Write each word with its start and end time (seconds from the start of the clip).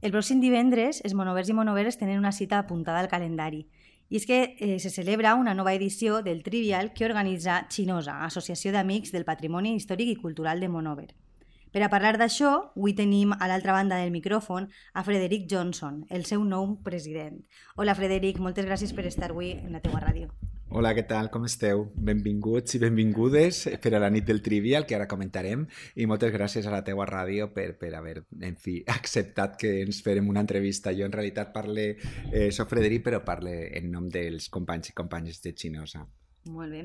El 0.00 0.14
pròxim 0.14 0.38
divendres, 0.40 1.02
els 1.04 1.12
monovers 1.12 1.50
i 1.52 1.54
monoveres 1.56 1.98
tenen 2.00 2.18
una 2.18 2.32
cita 2.32 2.58
apuntada 2.58 3.02
al 3.02 3.08
calendari. 3.12 3.66
I 4.08 4.16
és 4.16 4.24
que 4.26 4.38
eh, 4.56 4.78
se 4.80 4.90
celebra 4.90 5.34
una 5.36 5.52
nova 5.54 5.74
edició 5.76 6.22
del 6.24 6.42
Trivial 6.42 6.94
que 6.96 7.04
organitza 7.04 7.66
Xinosa, 7.68 8.16
Associació 8.24 8.72
d'Amics 8.72 9.12
del 9.12 9.28
Patrimoni 9.28 9.74
Històric 9.76 10.14
i 10.14 10.20
Cultural 10.22 10.64
de 10.64 10.70
Monover. 10.72 11.10
Per 11.70 11.82
a 11.84 11.90
parlar 11.92 12.16
d'això, 12.18 12.54
avui 12.72 12.96
tenim 12.96 13.36
a 13.36 13.46
l'altra 13.46 13.76
banda 13.76 14.00
del 14.00 14.10
micròfon 14.10 14.70
a 14.94 15.04
Frederic 15.06 15.44
Johnson, 15.52 16.06
el 16.08 16.24
seu 16.24 16.42
nou 16.48 16.78
president. 16.82 17.44
Hola 17.76 17.94
Frederic, 17.94 18.40
moltes 18.40 18.66
gràcies 18.66 18.96
per 18.96 19.04
estar 19.06 19.30
avui 19.30 19.52
en 19.60 19.76
la 19.76 19.84
teua 19.84 20.00
ràdio. 20.02 20.32
Hola, 20.72 20.92
què 20.94 21.02
tal? 21.02 21.26
Com 21.34 21.48
esteu? 21.48 21.80
Benvinguts 21.98 22.76
i 22.76 22.78
benvingudes 22.78 23.64
per 23.82 23.90
a 23.96 23.98
la 23.98 24.10
nit 24.14 24.22
del 24.28 24.38
Trivial, 24.38 24.84
que 24.86 24.94
ara 24.94 25.08
comentarem, 25.10 25.64
i 25.98 26.06
moltes 26.06 26.30
gràcies 26.30 26.68
a 26.68 26.70
la 26.70 26.84
teua 26.86 27.08
ràdio 27.10 27.48
per, 27.50 27.72
per 27.80 27.90
haver, 27.98 28.20
en 28.46 28.54
fi, 28.54 28.76
acceptat 28.98 29.56
que 29.58 29.72
ens 29.82 29.98
farem 30.06 30.30
una 30.30 30.44
entrevista. 30.46 30.92
Jo 30.94 31.08
en 31.08 31.16
realitat 31.16 31.50
parle, 31.56 31.88
eh, 32.30 32.52
soc 32.54 32.70
Frederic, 32.70 33.02
però 33.08 33.18
parle 33.26 33.56
en 33.80 33.90
nom 33.90 34.06
dels 34.14 34.46
companys 34.54 34.92
i 34.92 34.94
companyes 35.02 35.42
de 35.42 35.56
Xinosa. 35.58 36.04
Molt 36.54 36.70
bé. 36.70 36.84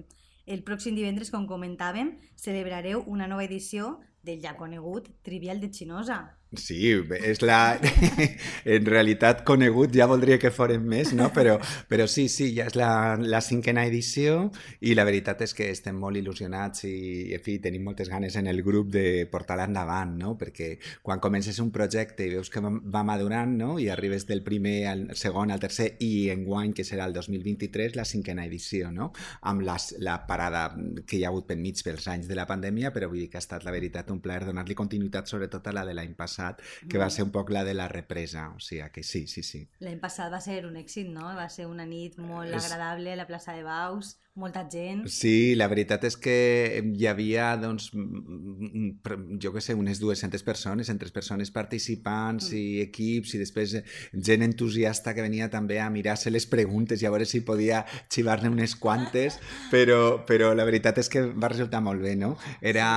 El 0.50 0.66
pròxim 0.66 0.98
divendres, 0.98 1.30
com 1.30 1.46
comentàvem, 1.46 2.16
celebrareu 2.42 3.06
una 3.06 3.30
nova 3.30 3.46
edició 3.46 4.00
del 4.26 4.42
ja 4.42 4.58
conegut 4.58 5.12
Trivial 5.22 5.62
de 5.62 5.70
Xinosa. 5.70 6.24
Sí, 6.58 6.94
és 7.20 7.42
la... 7.44 7.78
en 8.76 8.88
realitat 8.88 9.44
conegut 9.48 9.94
ja 9.96 10.08
voldria 10.10 10.38
que 10.42 10.52
fórem 10.54 10.84
més, 10.88 11.14
no? 11.18 11.30
Però, 11.36 11.58
però 11.90 12.08
sí, 12.12 12.28
sí, 12.32 12.52
ja 12.56 12.68
és 12.70 12.76
la, 12.80 13.16
la 13.20 13.42
cinquena 13.44 13.86
edició 13.88 14.50
i 14.86 14.96
la 14.98 15.06
veritat 15.08 15.44
és 15.46 15.54
que 15.58 15.70
estem 15.72 15.98
molt 16.00 16.20
il·lusionats 16.20 16.86
i, 16.88 16.96
en 17.36 17.44
fi, 17.44 17.58
tenim 17.64 17.86
moltes 17.88 18.10
ganes 18.12 18.38
en 18.40 18.48
el 18.52 18.62
grup 18.66 18.92
de 18.94 19.26
portar-la 19.32 19.68
endavant, 19.70 20.16
no? 20.20 20.36
Perquè 20.40 20.76
quan 21.06 21.22
comences 21.24 21.60
un 21.64 21.72
projecte 21.76 22.26
i 22.26 22.34
veus 22.36 22.52
que 22.54 22.64
va 22.64 23.04
madurant, 23.08 23.56
no? 23.60 23.76
I 23.82 23.90
arribes 23.94 24.28
del 24.30 24.44
primer 24.46 24.78
al 24.92 25.06
segon 25.18 25.52
al 25.52 25.62
tercer 25.64 25.92
i 26.06 26.30
en 26.34 26.46
guany, 26.46 26.74
que 26.76 26.86
serà 26.88 27.08
el 27.10 27.16
2023, 27.16 27.96
la 27.96 28.06
cinquena 28.06 28.46
edició, 28.46 28.92
no? 28.92 29.12
Amb 29.50 29.66
les, 29.66 29.92
la 30.06 30.20
parada 30.28 30.68
que 31.06 31.20
hi 31.20 31.24
ha 31.26 31.32
hagut 31.34 31.50
per 31.50 31.60
mig 31.60 31.82
pels 31.86 32.08
anys 32.12 32.30
de 32.30 32.38
la 32.38 32.48
pandèmia, 32.50 32.94
però 32.96 33.10
vull 33.12 33.24
dir 33.24 33.30
que 33.32 33.40
ha 33.40 33.44
estat, 33.44 33.66
la 33.66 33.74
veritat, 33.76 34.12
un 34.14 34.22
plaer 34.24 34.46
donar-li 34.48 34.78
continuïtat, 34.78 35.30
sobretot 35.30 35.68
a 35.68 35.76
la 35.76 35.86
de 35.88 35.96
l'any 35.98 36.14
passat 36.18 36.45
passat, 36.46 36.90
que 36.90 36.98
va 37.02 37.10
ser 37.10 37.26
un 37.26 37.32
poc 37.32 37.50
la 37.50 37.64
de 37.64 37.74
la 37.74 37.88
represa, 37.88 38.50
o 38.56 38.60
sigui 38.60 38.90
que 38.94 39.04
sí, 39.04 39.26
sí, 39.28 39.44
sí. 39.44 39.64
L'any 39.86 40.00
passat 40.00 40.32
va 40.32 40.42
ser 40.42 40.66
un 40.66 40.76
èxit, 40.76 41.10
no? 41.10 41.26
Va 41.36 41.48
ser 41.50 41.68
una 41.68 41.86
nit 41.86 42.18
molt 42.18 42.54
agradable 42.54 43.14
a 43.14 43.20
la 43.20 43.28
plaça 43.28 43.54
de 43.54 43.64
Baus, 43.64 44.16
molta 44.36 44.66
gent. 44.68 45.06
Sí, 45.08 45.56
la 45.56 45.70
veritat 45.72 46.04
és 46.10 46.18
que 46.20 46.36
hi 46.84 47.06
havia, 47.08 47.54
doncs, 47.56 47.88
jo 47.96 49.52
què 49.56 49.62
sé, 49.64 49.76
unes 49.80 50.02
200 50.02 50.44
persones, 50.44 50.90
entre 50.92 51.08
persones 51.16 51.54
participants 51.56 52.50
mm. 52.52 52.58
i 52.60 52.82
equips, 52.84 53.36
i 53.36 53.40
després 53.40 53.78
gent 54.12 54.44
entusiasta 54.44 55.14
que 55.16 55.24
venia 55.24 55.48
també 55.54 55.80
a 55.80 55.88
mirar-se 55.90 56.34
les 56.34 56.48
preguntes 56.52 57.00
i 57.00 57.08
a 57.08 57.14
veure 57.14 57.28
si 57.30 57.46
podia 57.48 57.86
xivar-ne 58.12 58.52
unes 58.52 58.76
quantes, 58.76 59.40
però, 59.74 60.26
però 60.28 60.52
la 60.58 60.68
veritat 60.68 61.00
és 61.00 61.12
que 61.12 61.24
va 61.32 61.52
resultar 61.54 61.80
molt 61.86 62.04
bé, 62.04 62.18
no? 62.20 62.36
Era... 62.62 62.90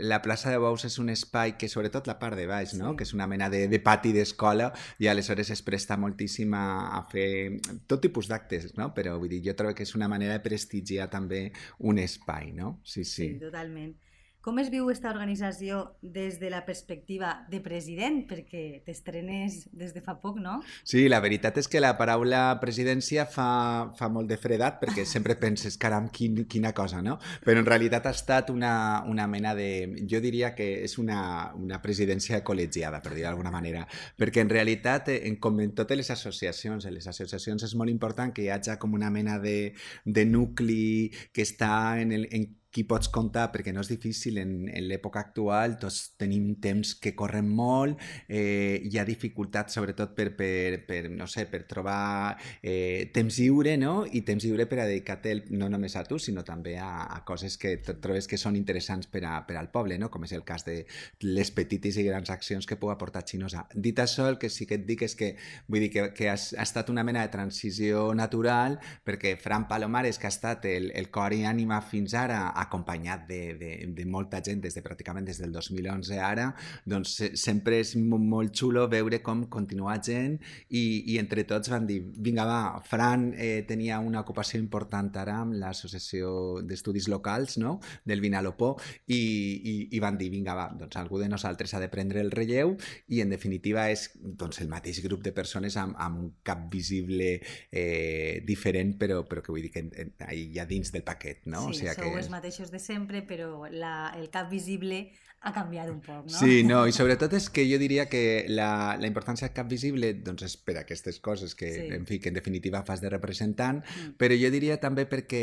La 0.00 0.22
plaça 0.24 0.50
de 0.50 0.58
Baus 0.60 0.86
és 0.88 0.96
un 1.02 1.10
espai 1.12 1.56
que, 1.60 1.68
sobretot 1.68 2.08
la 2.08 2.16
part 2.18 2.38
de 2.38 2.46
baix, 2.48 2.72
no? 2.78 2.94
Sí. 2.94 2.96
Que 2.96 3.08
és 3.08 3.12
una 3.12 3.28
mena 3.28 3.50
de, 3.52 3.66
de 3.68 3.80
pati 3.84 4.14
d'escola 4.16 4.70
i 5.02 5.10
aleshores 5.10 5.52
es 5.52 5.60
presta 5.66 5.98
moltíssim 6.00 6.54
a, 6.56 6.64
a 6.96 7.04
fer 7.10 7.60
tot 7.90 8.00
tipus 8.00 8.30
d'actes, 8.30 8.70
no? 8.80 8.90
Però 8.96 9.18
vull 9.20 9.30
dir, 9.32 9.42
jo 9.44 9.56
trobo 9.58 9.76
que 9.76 9.84
és 9.84 9.94
una 9.98 10.08
manera 10.08 10.38
de 10.38 10.44
prestigiar 10.44 10.69
prestigiar 10.70 11.08
també 11.10 11.50
un 11.80 11.98
espai, 11.98 12.52
no? 12.54 12.80
Sí, 12.84 13.04
sí. 13.04 13.26
Sí, 13.34 13.38
totalment. 13.40 13.94
Com 14.40 14.56
es 14.56 14.70
viu 14.72 14.86
aquesta 14.88 15.10
organització 15.10 15.78
des 16.00 16.38
de 16.40 16.48
la 16.48 16.62
perspectiva 16.64 17.34
de 17.52 17.58
president? 17.60 18.22
Perquè 18.24 18.80
t'estrenes 18.86 19.66
des 19.76 19.90
de 19.92 20.00
fa 20.00 20.14
poc, 20.22 20.38
no? 20.40 20.54
Sí, 20.80 21.02
la 21.12 21.18
veritat 21.20 21.58
és 21.60 21.66
que 21.68 21.82
la 21.82 21.90
paraula 21.98 22.54
presidència 22.62 23.26
fa, 23.28 23.50
fa 23.98 24.08
molt 24.08 24.30
de 24.30 24.38
fredat 24.40 24.78
perquè 24.80 25.04
sempre 25.04 25.36
penses, 25.44 25.76
caram, 25.76 26.06
quin, 26.08 26.46
quina 26.48 26.72
cosa, 26.72 27.02
no? 27.04 27.18
Però 27.44 27.60
en 27.60 27.68
realitat 27.68 28.08
ha 28.08 28.14
estat 28.16 28.48
una, 28.48 28.72
una 29.12 29.26
mena 29.28 29.52
de... 29.58 30.06
Jo 30.08 30.22
diria 30.24 30.54
que 30.56 30.70
és 30.86 30.96
una, 31.02 31.20
una 31.60 31.82
presidència 31.84 32.40
col·legiada, 32.40 33.02
per 33.04 33.12
dir 33.12 33.26
d'alguna 33.26 33.52
manera, 33.52 33.84
perquè 34.16 34.40
en 34.40 34.54
realitat, 34.54 35.12
en, 35.18 35.36
com 35.36 35.60
en 35.60 35.76
totes 35.76 36.00
les 36.00 36.10
associacions, 36.16 36.88
en 36.88 36.96
les 36.96 37.10
associacions 37.12 37.68
és 37.68 37.76
molt 37.76 37.92
important 37.92 38.32
que 38.32 38.46
hi 38.46 38.48
hagi 38.56 38.80
com 38.80 38.96
una 38.96 39.12
mena 39.12 39.36
de, 39.36 39.74
de 40.08 40.24
nucli 40.24 41.10
que 41.28 41.44
està 41.44 42.00
en, 42.00 42.16
el, 42.16 42.24
en 42.32 42.48
qui 42.70 42.84
pots 42.86 43.10
comptar, 43.10 43.48
perquè 43.50 43.72
no 43.74 43.82
és 43.82 43.90
difícil 43.90 44.38
en, 44.38 44.52
en 44.70 44.86
l'època 44.86 45.20
actual, 45.24 45.76
tots 45.82 46.14
tenim 46.20 46.52
temps 46.62 46.94
que 47.02 47.12
corren 47.18 47.48
molt, 47.50 47.98
eh, 48.28 48.78
hi 48.86 48.98
ha 48.98 49.04
dificultats 49.06 49.74
sobretot 49.74 50.14
per, 50.14 50.30
per, 50.38 50.84
per, 50.86 51.00
no 51.10 51.26
sé, 51.30 51.46
per 51.50 51.64
trobar 51.70 52.36
eh, 52.62 53.10
temps 53.14 53.40
lliure, 53.42 53.74
no? 53.80 54.04
I 54.06 54.22
temps 54.26 54.46
lliure 54.46 54.68
per 54.70 54.80
a 54.84 54.86
dedicar-te 54.86 55.34
no 55.50 55.68
només 55.72 55.96
a 55.98 56.04
tu, 56.06 56.20
sinó 56.22 56.44
també 56.46 56.76
a, 56.78 56.90
a 57.10 57.20
coses 57.26 57.58
que 57.58 57.76
trobes 57.90 58.30
que 58.30 58.38
són 58.38 58.58
interessants 58.58 59.10
per, 59.10 59.24
a, 59.26 59.40
per 59.46 59.58
al 59.58 59.70
poble, 59.74 59.98
no? 59.98 60.10
Com 60.10 60.28
és 60.28 60.36
el 60.38 60.46
cas 60.46 60.66
de 60.68 60.84
les 61.26 61.50
petites 61.54 61.98
i 61.98 62.06
grans 62.06 62.30
accions 62.30 62.68
que 62.70 62.78
puc 62.78 62.94
aportar 62.94 63.24
Xinosa. 63.26 63.66
Dit 63.74 63.98
això, 63.98 64.28
el 64.30 64.38
que 64.38 64.50
sí 64.52 64.68
que 64.70 64.78
et 64.78 64.86
dic 64.86 65.02
és 65.08 65.16
que, 65.18 65.32
vull 65.66 65.82
dir 65.86 65.90
que, 65.90 66.06
que 66.14 66.30
ha, 66.30 66.38
ha 66.38 66.66
estat 66.66 66.90
una 66.94 67.04
mena 67.06 67.26
de 67.26 67.34
transició 67.34 68.10
natural, 68.14 68.78
perquè 69.06 69.34
Fran 69.40 69.66
Palomares, 69.66 70.22
que 70.22 70.30
ha 70.30 70.34
estat 70.34 70.70
el, 70.70 70.90
el 70.94 71.10
cor 71.10 71.34
i 71.34 71.42
ànima 71.48 71.80
fins 71.82 72.14
ara, 72.14 72.46
acompanyat 72.62 73.26
de, 73.28 73.40
de, 73.60 73.70
de 73.96 74.06
molta 74.06 74.40
gent 74.44 74.62
des 74.64 74.76
de 74.76 74.82
pràcticament 74.84 75.26
des 75.26 75.40
del 75.42 75.52
2011 75.54 76.18
ara, 76.20 76.50
doncs 76.84 77.16
sempre 77.40 77.80
és 77.80 77.94
molt 77.96 78.54
xulo 78.56 78.86
veure 78.90 79.20
com 79.24 79.46
continua 79.52 79.96
gent 80.02 80.36
i, 80.68 80.82
i 81.12 81.18
entre 81.20 81.44
tots 81.48 81.70
van 81.72 81.86
dir, 81.88 82.00
vinga 82.22 82.46
va, 82.48 82.60
Fran 82.86 83.30
eh, 83.36 83.62
tenia 83.68 84.00
una 84.04 84.22
ocupació 84.24 84.60
important 84.60 85.10
ara 85.20 85.40
amb 85.44 85.56
l'Associació 85.60 86.60
d'Estudis 86.66 87.08
Locals 87.12 87.58
no? 87.62 87.78
del 88.04 88.22
Vinalopó 88.22 88.74
i, 89.06 89.16
i, 89.16 89.74
i 89.96 90.02
van 90.02 90.18
dir, 90.20 90.30
vinga 90.32 90.56
va, 90.58 90.68
doncs 90.76 90.98
algú 91.00 91.20
de 91.20 91.28
nosaltres 91.30 91.74
ha 91.74 91.82
de 91.82 91.90
prendre 91.92 92.22
el 92.24 92.32
relleu 92.34 92.76
i 93.08 93.22
en 93.24 93.32
definitiva 93.32 93.88
és 93.92 94.08
doncs, 94.20 94.60
el 94.64 94.70
mateix 94.72 95.02
grup 95.04 95.24
de 95.24 95.34
persones 95.36 95.76
amb, 95.80 95.96
amb 95.98 96.24
un 96.24 96.30
cap 96.46 96.66
visible 96.72 97.32
eh, 97.70 98.40
diferent 98.46 98.96
però, 99.00 99.22
però 99.28 99.44
que 99.44 99.54
vull 99.54 99.66
dir 99.66 99.72
que 99.74 99.86
hi 100.34 100.58
ha 100.58 100.66
dins 100.68 100.92
del 100.92 101.04
paquet, 101.06 101.44
no? 101.46 101.66
Sí, 101.68 101.70
o 101.70 101.78
sigui 101.80 101.94
sou 101.94 102.10
que... 102.10 102.18
els 102.20 102.30
mateixos 102.32 102.49
de 102.72 102.78
sempre, 102.78 103.22
però 103.22 103.66
la, 103.70 104.12
el 104.18 104.30
cap 104.30 104.50
visible 104.50 105.10
ha 105.40 105.52
canviat 105.56 105.88
un 105.88 106.00
poc, 106.04 106.26
no? 106.26 106.36
Sí, 106.36 106.60
no, 106.68 106.82
i 106.90 106.92
sobretot 106.92 107.32
és 107.38 107.46
que 107.48 107.64
jo 107.64 107.78
diria 107.80 108.04
que 108.12 108.44
la, 108.52 108.96
la 109.00 109.08
importància 109.08 109.48
del 109.48 109.54
cap 109.56 109.70
visible 109.70 110.12
doncs 110.20 110.44
és 110.44 110.56
per 110.60 110.76
aquestes 110.82 111.16
coses 111.24 111.54
que, 111.56 111.70
sí. 111.72 111.86
en 111.96 112.04
fi, 112.08 112.18
que 112.20 112.28
en 112.28 112.36
definitiva 112.36 112.82
fas 112.84 113.00
de 113.00 113.08
representant, 113.12 113.80
mm. 113.80 114.18
però 114.20 114.36
jo 114.36 114.50
diria 114.52 114.76
també 114.82 115.06
perquè, 115.08 115.42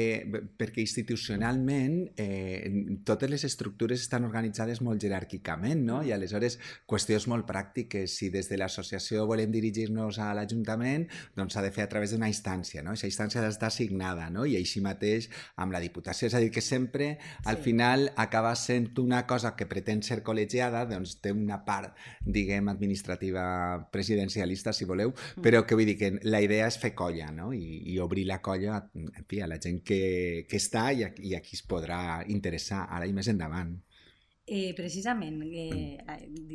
perquè 0.60 0.84
institucionalment 0.84 1.98
eh, 2.14 2.70
totes 3.10 3.32
les 3.32 3.46
estructures 3.50 4.04
estan 4.04 4.28
organitzades 4.28 4.84
molt 4.86 5.02
jeràrquicament, 5.02 5.82
no? 5.90 6.04
I 6.06 6.14
aleshores 6.14 6.60
qüestions 6.86 7.26
molt 7.34 7.50
pràctiques, 7.50 8.20
si 8.20 8.30
des 8.34 8.52
de 8.52 8.62
l'associació 8.62 9.26
volem 9.26 9.50
dirigir-nos 9.54 10.22
a 10.22 10.30
l'Ajuntament, 10.38 11.08
doncs 11.34 11.58
s'ha 11.58 11.66
de 11.66 11.74
fer 11.74 11.88
a 11.88 11.90
través 11.90 12.14
d'una 12.14 12.30
instància, 12.30 12.86
no? 12.86 12.94
Aquesta 12.94 13.10
instància 13.10 13.42
ha 13.42 13.48
d'estar 13.48 13.72
assignada, 13.74 14.30
no? 14.30 14.46
I 14.46 14.60
així 14.62 14.86
mateix 14.86 15.32
amb 15.58 15.74
la 15.74 15.82
Diputació, 15.82 16.30
és 16.30 16.38
a 16.38 16.44
dir, 16.44 16.54
que 16.54 16.62
sempre 16.62 17.16
al 17.50 17.58
sí. 17.58 17.72
final 17.72 18.12
acaba 18.16 18.54
sent 18.60 18.92
una 19.02 19.26
cosa 19.26 19.56
que 19.58 19.66
pretén 19.66 19.87
pretén 19.88 20.04
ser 20.04 20.20
col·legiada, 20.24 20.84
doncs 20.90 21.16
té 21.24 21.32
una 21.32 21.62
part, 21.64 21.96
diguem, 22.22 22.68
administrativa 22.68 23.88
presidencialista, 23.92 24.74
si 24.74 24.86
voleu, 24.86 25.14
mm. 25.14 25.44
però 25.46 25.64
que 25.64 25.78
vull 25.80 25.88
dir 25.88 25.96
que 25.98 26.12
la 26.28 26.42
idea 26.44 26.68
és 26.68 26.78
fer 26.82 26.94
colla, 26.94 27.32
no? 27.32 27.54
I, 27.56 27.94
i 27.94 27.98
obrir 28.04 28.26
la 28.28 28.42
colla 28.44 28.82
en 28.94 29.26
fi, 29.28 29.40
a 29.42 29.48
la 29.48 29.60
gent 29.64 29.80
que, 29.88 30.46
que 30.50 30.60
està 30.60 30.92
i 30.92 31.06
a, 31.08 31.12
i 31.24 31.36
a 31.38 31.42
qui 31.42 31.56
es 31.56 31.64
podrà 31.64 32.24
interessar 32.28 32.88
ara 32.92 33.08
i 33.08 33.16
més 33.16 33.32
endavant. 33.32 33.78
Eh, 34.50 34.74
precisament, 34.78 35.42
eh, 35.52 35.98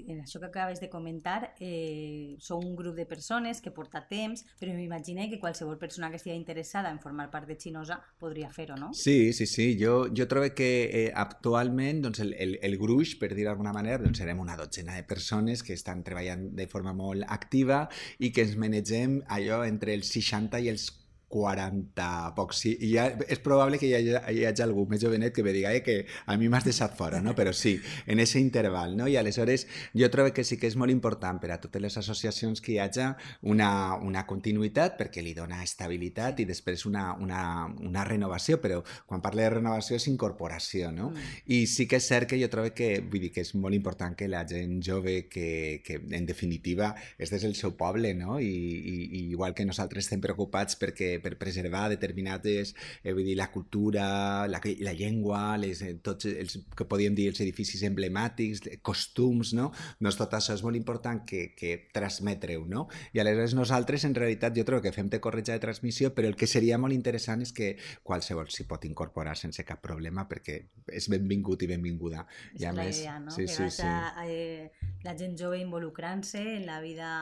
en 0.08 0.22
això 0.22 0.40
que 0.40 0.46
acabes 0.46 0.80
de 0.80 0.88
comentar, 0.88 1.52
eh, 1.60 2.38
sou 2.40 2.58
un 2.64 2.74
grup 2.74 2.96
de 2.96 3.04
persones 3.04 3.60
que 3.60 3.70
porta 3.70 4.00
temps, 4.08 4.46
però 4.58 4.72
m'imagino 4.72 5.26
que 5.28 5.38
qualsevol 5.38 5.76
persona 5.76 6.08
que 6.08 6.16
estigui 6.16 6.38
interessada 6.38 6.90
en 6.90 7.00
formar 7.00 7.28
part 7.30 7.46
de 7.46 7.58
Xinosa 7.60 8.00
podria 8.18 8.48
fer-ho, 8.48 8.78
no? 8.80 8.94
Sí, 8.94 9.34
sí, 9.34 9.44
sí. 9.44 9.76
Jo, 9.78 10.06
jo 10.08 10.26
trobo 10.26 10.54
que 10.56 10.70
eh, 10.88 11.12
actualment 11.14 12.00
doncs, 12.06 12.22
el, 12.24 12.32
el, 12.32 12.56
el 12.62 12.78
gruix, 12.80 13.12
per 13.20 13.34
dir 13.36 13.44
d'alguna 13.44 13.76
manera, 13.76 14.00
doncs, 14.00 14.22
serem 14.24 14.40
una 14.40 14.56
dotzena 14.56 14.96
de 14.96 15.04
persones 15.04 15.62
que 15.62 15.76
estan 15.76 16.00
treballant 16.02 16.48
de 16.56 16.66
forma 16.72 16.96
molt 16.96 17.28
activa 17.28 17.84
i 18.18 18.32
que 18.32 18.48
ens 18.48 18.56
manegem 18.56 19.20
allò 19.28 19.66
entre 19.68 19.92
els 19.92 20.08
60 20.16 20.64
i 20.64 20.72
els 20.72 20.88
40 21.32 22.34
pocs. 22.36 22.62
Sí, 22.62 22.74
i 22.84 22.92
ja, 22.92 23.06
és 23.32 23.40
probable 23.42 23.78
que 23.80 23.88
hi 23.88 23.94
hagi, 23.96 24.12
hi 24.36 24.44
hagi 24.46 24.64
algú 24.64 24.84
més 24.90 25.00
jovenet 25.02 25.32
que 25.34 25.44
me 25.46 25.54
digui 25.54 25.70
eh, 25.70 25.82
que 25.84 25.96
a 26.28 26.36
mi 26.36 26.50
m'has 26.52 26.66
deixat 26.68 26.94
fora, 26.98 27.22
no? 27.24 27.32
però 27.38 27.54
sí, 27.56 27.78
en 28.06 28.20
aquest 28.20 28.38
interval. 28.42 28.96
No? 28.98 29.08
I 29.08 29.16
aleshores 29.16 29.66
jo 29.96 30.10
trobo 30.12 30.34
que 30.36 30.44
sí 30.44 30.58
que 30.60 30.68
és 30.68 30.76
molt 30.76 30.92
important 30.92 31.40
per 31.40 31.54
a 31.54 31.58
totes 31.62 31.82
les 31.82 31.96
associacions 31.98 32.60
que 32.60 32.74
hi 32.74 32.78
hagi 32.82 33.08
una, 33.48 33.70
una 34.04 34.26
continuïtat 34.28 34.98
perquè 34.98 35.24
li 35.24 35.32
dona 35.34 35.62
estabilitat 35.64 36.42
i 36.42 36.46
després 36.48 36.84
una, 36.86 37.12
una, 37.16 37.42
una 37.80 38.04
renovació, 38.04 38.60
però 38.60 38.82
quan 39.08 39.24
parle 39.24 39.46
de 39.46 39.54
renovació 39.56 39.96
és 39.96 40.08
incorporació. 40.12 40.92
No? 40.92 41.10
Mm. 41.10 41.32
I 41.56 41.62
sí 41.70 41.88
que 41.88 41.98
és 42.02 42.10
cert 42.12 42.28
que 42.30 42.40
jo 42.40 42.50
trobo 42.52 42.74
que, 42.76 42.92
vull 43.00 43.24
dir, 43.24 43.32
que 43.32 43.46
és 43.46 43.54
molt 43.56 43.74
important 43.78 44.16
que 44.18 44.28
la 44.28 44.44
gent 44.48 44.82
jove 44.84 45.22
que, 45.32 45.80
que 45.86 45.98
en 46.12 46.28
definitiva 46.28 46.92
és 47.18 47.32
des 47.32 47.42
del 47.42 47.56
seu 47.56 47.72
poble 47.78 48.12
no? 48.18 48.38
I, 48.40 48.46
i, 48.46 48.96
i 49.06 49.22
igual 49.32 49.54
que 49.56 49.66
nosaltres 49.66 50.06
estem 50.06 50.20
preocupats 50.22 50.76
perquè 50.80 51.16
per 51.22 51.36
preservar 51.40 51.88
determinades, 51.92 52.74
eh, 53.02 53.12
vull 53.12 53.26
dir, 53.26 53.36
la 53.38 53.50
cultura, 53.52 54.04
la, 54.50 54.60
la 54.82 54.94
llengua, 54.96 55.56
les, 55.60 55.82
eh, 55.86 55.94
tots 56.02 56.28
els 56.30 56.58
que 56.76 56.86
podíem 56.88 57.16
dir 57.18 57.28
els 57.32 57.40
edificis 57.44 57.84
emblemàtics, 57.88 58.64
costums, 58.82 59.54
no? 59.56 59.70
Doncs 60.00 60.18
tot 60.20 60.36
això 60.38 60.56
és 60.56 60.64
molt 60.66 60.78
important 60.78 61.22
que, 61.28 61.52
que 61.58 61.88
transmetreu, 61.94 62.66
no? 62.68 62.86
I 63.12 63.22
aleshores 63.22 63.56
nosaltres, 63.58 64.06
en 64.08 64.16
realitat, 64.18 64.56
jo 64.56 64.66
trobo 64.68 64.84
que 64.84 64.94
fem 64.94 65.10
de 65.12 65.20
corretja 65.22 65.56
de 65.56 65.64
transmissió, 65.64 66.12
però 66.14 66.30
el 66.30 66.38
que 66.38 66.50
seria 66.50 66.78
molt 66.78 66.96
interessant 66.96 67.44
és 67.44 67.54
que 67.56 67.74
qualsevol 68.02 68.50
s'hi 68.52 68.66
pot 68.68 68.84
incorporar 68.88 69.36
sense 69.38 69.64
cap 69.68 69.82
problema 69.82 70.26
perquè 70.28 70.58
és 70.92 71.08
benvingut 71.12 71.62
i 71.62 71.70
benvinguda. 71.70 72.26
És 72.54 72.64
I 72.64 72.70
a 72.70 72.72
la 72.74 72.86
més, 72.86 73.02
idea, 73.02 73.18
no? 73.20 73.34
Sí, 73.34 73.46
que 73.46 73.54
sí, 73.54 73.70
sí. 73.78 73.92
eh, 74.26 74.92
la 75.04 75.16
gent 75.18 75.38
jove 75.38 75.60
involucrant-se 75.62 76.42
en 76.56 76.66
la 76.66 76.80
vida 76.80 77.12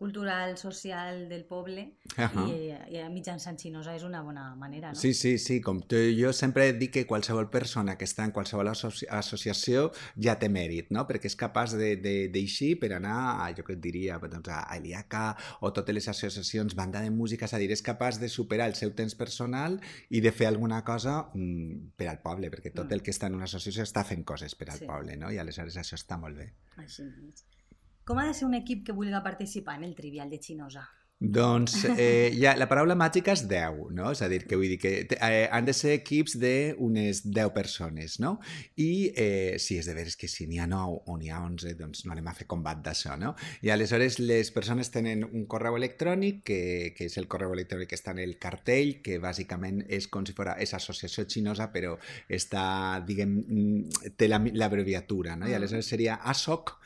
cultural, 0.00 0.56
social 0.56 1.28
del 1.28 1.44
poble 1.44 1.82
uh 2.16 2.24
-huh. 2.24 2.46
i, 2.48 2.96
i 2.96 3.02
mitjançant 3.12 3.58
xinosa 3.60 3.94
és 3.94 4.02
una 4.02 4.22
bona 4.22 4.54
manera, 4.56 4.88
no? 4.88 4.94
Sí, 4.94 5.12
sí, 5.12 5.36
sí. 5.38 5.60
Com 5.60 5.82
tu, 5.82 5.96
jo 6.16 6.32
sempre 6.32 6.72
dic 6.72 6.92
que 6.94 7.06
qualsevol 7.06 7.50
persona 7.50 7.98
que 7.98 8.06
està 8.06 8.24
en 8.24 8.32
qualsevol 8.32 8.68
associ 8.68 9.04
associació 9.10 9.92
ja 10.16 10.38
té 10.38 10.48
mèrit, 10.48 10.86
no? 10.90 11.04
Perquè 11.06 11.26
és 11.26 11.36
capaç 11.36 11.76
d'eixir 11.76 12.78
per 12.80 12.94
anar 12.94 13.44
a, 13.44 13.52
jo 13.52 13.62
que 13.62 13.74
et 13.74 13.80
diria, 13.80 14.18
doncs, 14.18 14.48
a 14.48 14.74
Eliaca 14.78 15.36
o 15.60 15.70
totes 15.70 15.94
les 15.94 16.08
associacions, 16.08 16.74
banda 16.74 17.02
de 17.02 17.10
música, 17.10 17.44
és 17.44 17.54
a 17.54 17.58
dir, 17.58 17.70
és 17.70 17.82
capaç 17.82 18.18
de 18.20 18.28
superar 18.28 18.68
el 18.68 18.74
seu 18.74 18.94
temps 18.94 19.14
personal 19.14 19.80
i 20.08 20.20
de 20.20 20.32
fer 20.32 20.46
alguna 20.46 20.82
cosa 20.82 21.28
mm, 21.34 21.92
per 21.96 22.08
al 22.08 22.22
poble, 22.22 22.48
perquè 22.48 22.72
tot 22.72 22.86
mm. 22.86 22.94
el 22.94 23.02
que 23.02 23.10
està 23.10 23.26
en 23.26 23.34
una 23.34 23.44
associació 23.44 23.82
està 23.82 24.02
fent 24.02 24.24
coses 24.24 24.54
per 24.54 24.70
al 24.70 24.78
sí. 24.78 24.86
poble, 24.86 25.16
no? 25.16 25.30
I 25.30 25.36
aleshores 25.36 25.76
això 25.76 25.94
està 25.94 26.16
molt 26.16 26.36
bé. 26.38 26.54
Així 26.78 27.02
és. 27.02 27.59
Com 28.04 28.18
ha 28.18 28.26
de 28.26 28.34
ser 28.34 28.48
un 28.48 28.56
equip 28.58 28.86
que 28.86 28.96
vulgui 28.96 29.20
participar 29.22 29.76
en 29.78 29.84
el 29.84 29.94
Trivial 29.94 30.30
de 30.30 30.40
Xinosa? 30.40 30.88
Doncs 31.20 31.84
eh, 31.98 32.32
ja, 32.32 32.54
la 32.56 32.64
paraula 32.64 32.94
màgica 32.96 33.34
és 33.36 33.42
10, 33.44 33.90
no? 33.92 34.08
És 34.14 34.22
a 34.24 34.28
dir, 34.32 34.40
que 34.48 34.56
vull 34.56 34.70
dir 34.72 34.78
que 34.80 34.92
eh, 35.04 35.48
han 35.52 35.66
de 35.68 35.74
ser 35.76 35.92
equips 35.98 36.38
d'unes 36.40 37.20
10 37.26 37.50
persones, 37.52 38.16
no? 38.24 38.38
I 38.80 39.12
eh, 39.12 39.58
si 39.60 39.76
és 39.76 39.90
de 39.90 39.96
veres 39.98 40.16
que 40.16 40.30
si 40.32 40.46
n'hi 40.48 40.62
ha 40.64 40.68
9 40.70 41.02
o 41.12 41.16
n'hi 41.20 41.28
ha 41.28 41.42
11, 41.44 41.74
doncs 41.76 42.06
no 42.06 42.14
anem 42.14 42.30
a 42.32 42.34
fer 42.38 42.46
combat 42.48 42.80
d'això, 42.80 43.18
no? 43.20 43.34
I 43.60 43.68
aleshores 43.74 44.16
les 44.22 44.48
persones 44.56 44.88
tenen 44.94 45.26
un 45.28 45.44
correu 45.44 45.76
electrònic, 45.76 46.40
que, 46.48 46.60
que 46.96 47.10
és 47.12 47.18
el 47.20 47.28
correu 47.28 47.52
electrònic 47.52 47.92
que 47.92 48.00
està 48.00 48.16
en 48.16 48.24
el 48.24 48.38
cartell, 48.40 48.96
que 49.04 49.20
bàsicament 49.20 49.84
és 49.92 50.08
com 50.08 50.24
si 50.24 50.32
fos 50.32 50.54
és 50.56 50.72
associació 50.72 51.26
xinosa, 51.28 51.68
però 51.68 51.98
està, 52.32 52.64
diguem, 53.04 53.36
té 54.16 54.32
l'abreviatura, 54.32 55.36
no? 55.36 55.44
I 55.44 55.52
mm. 55.52 55.60
aleshores 55.60 55.92
seria 55.92 56.16
ASOC 56.32 56.78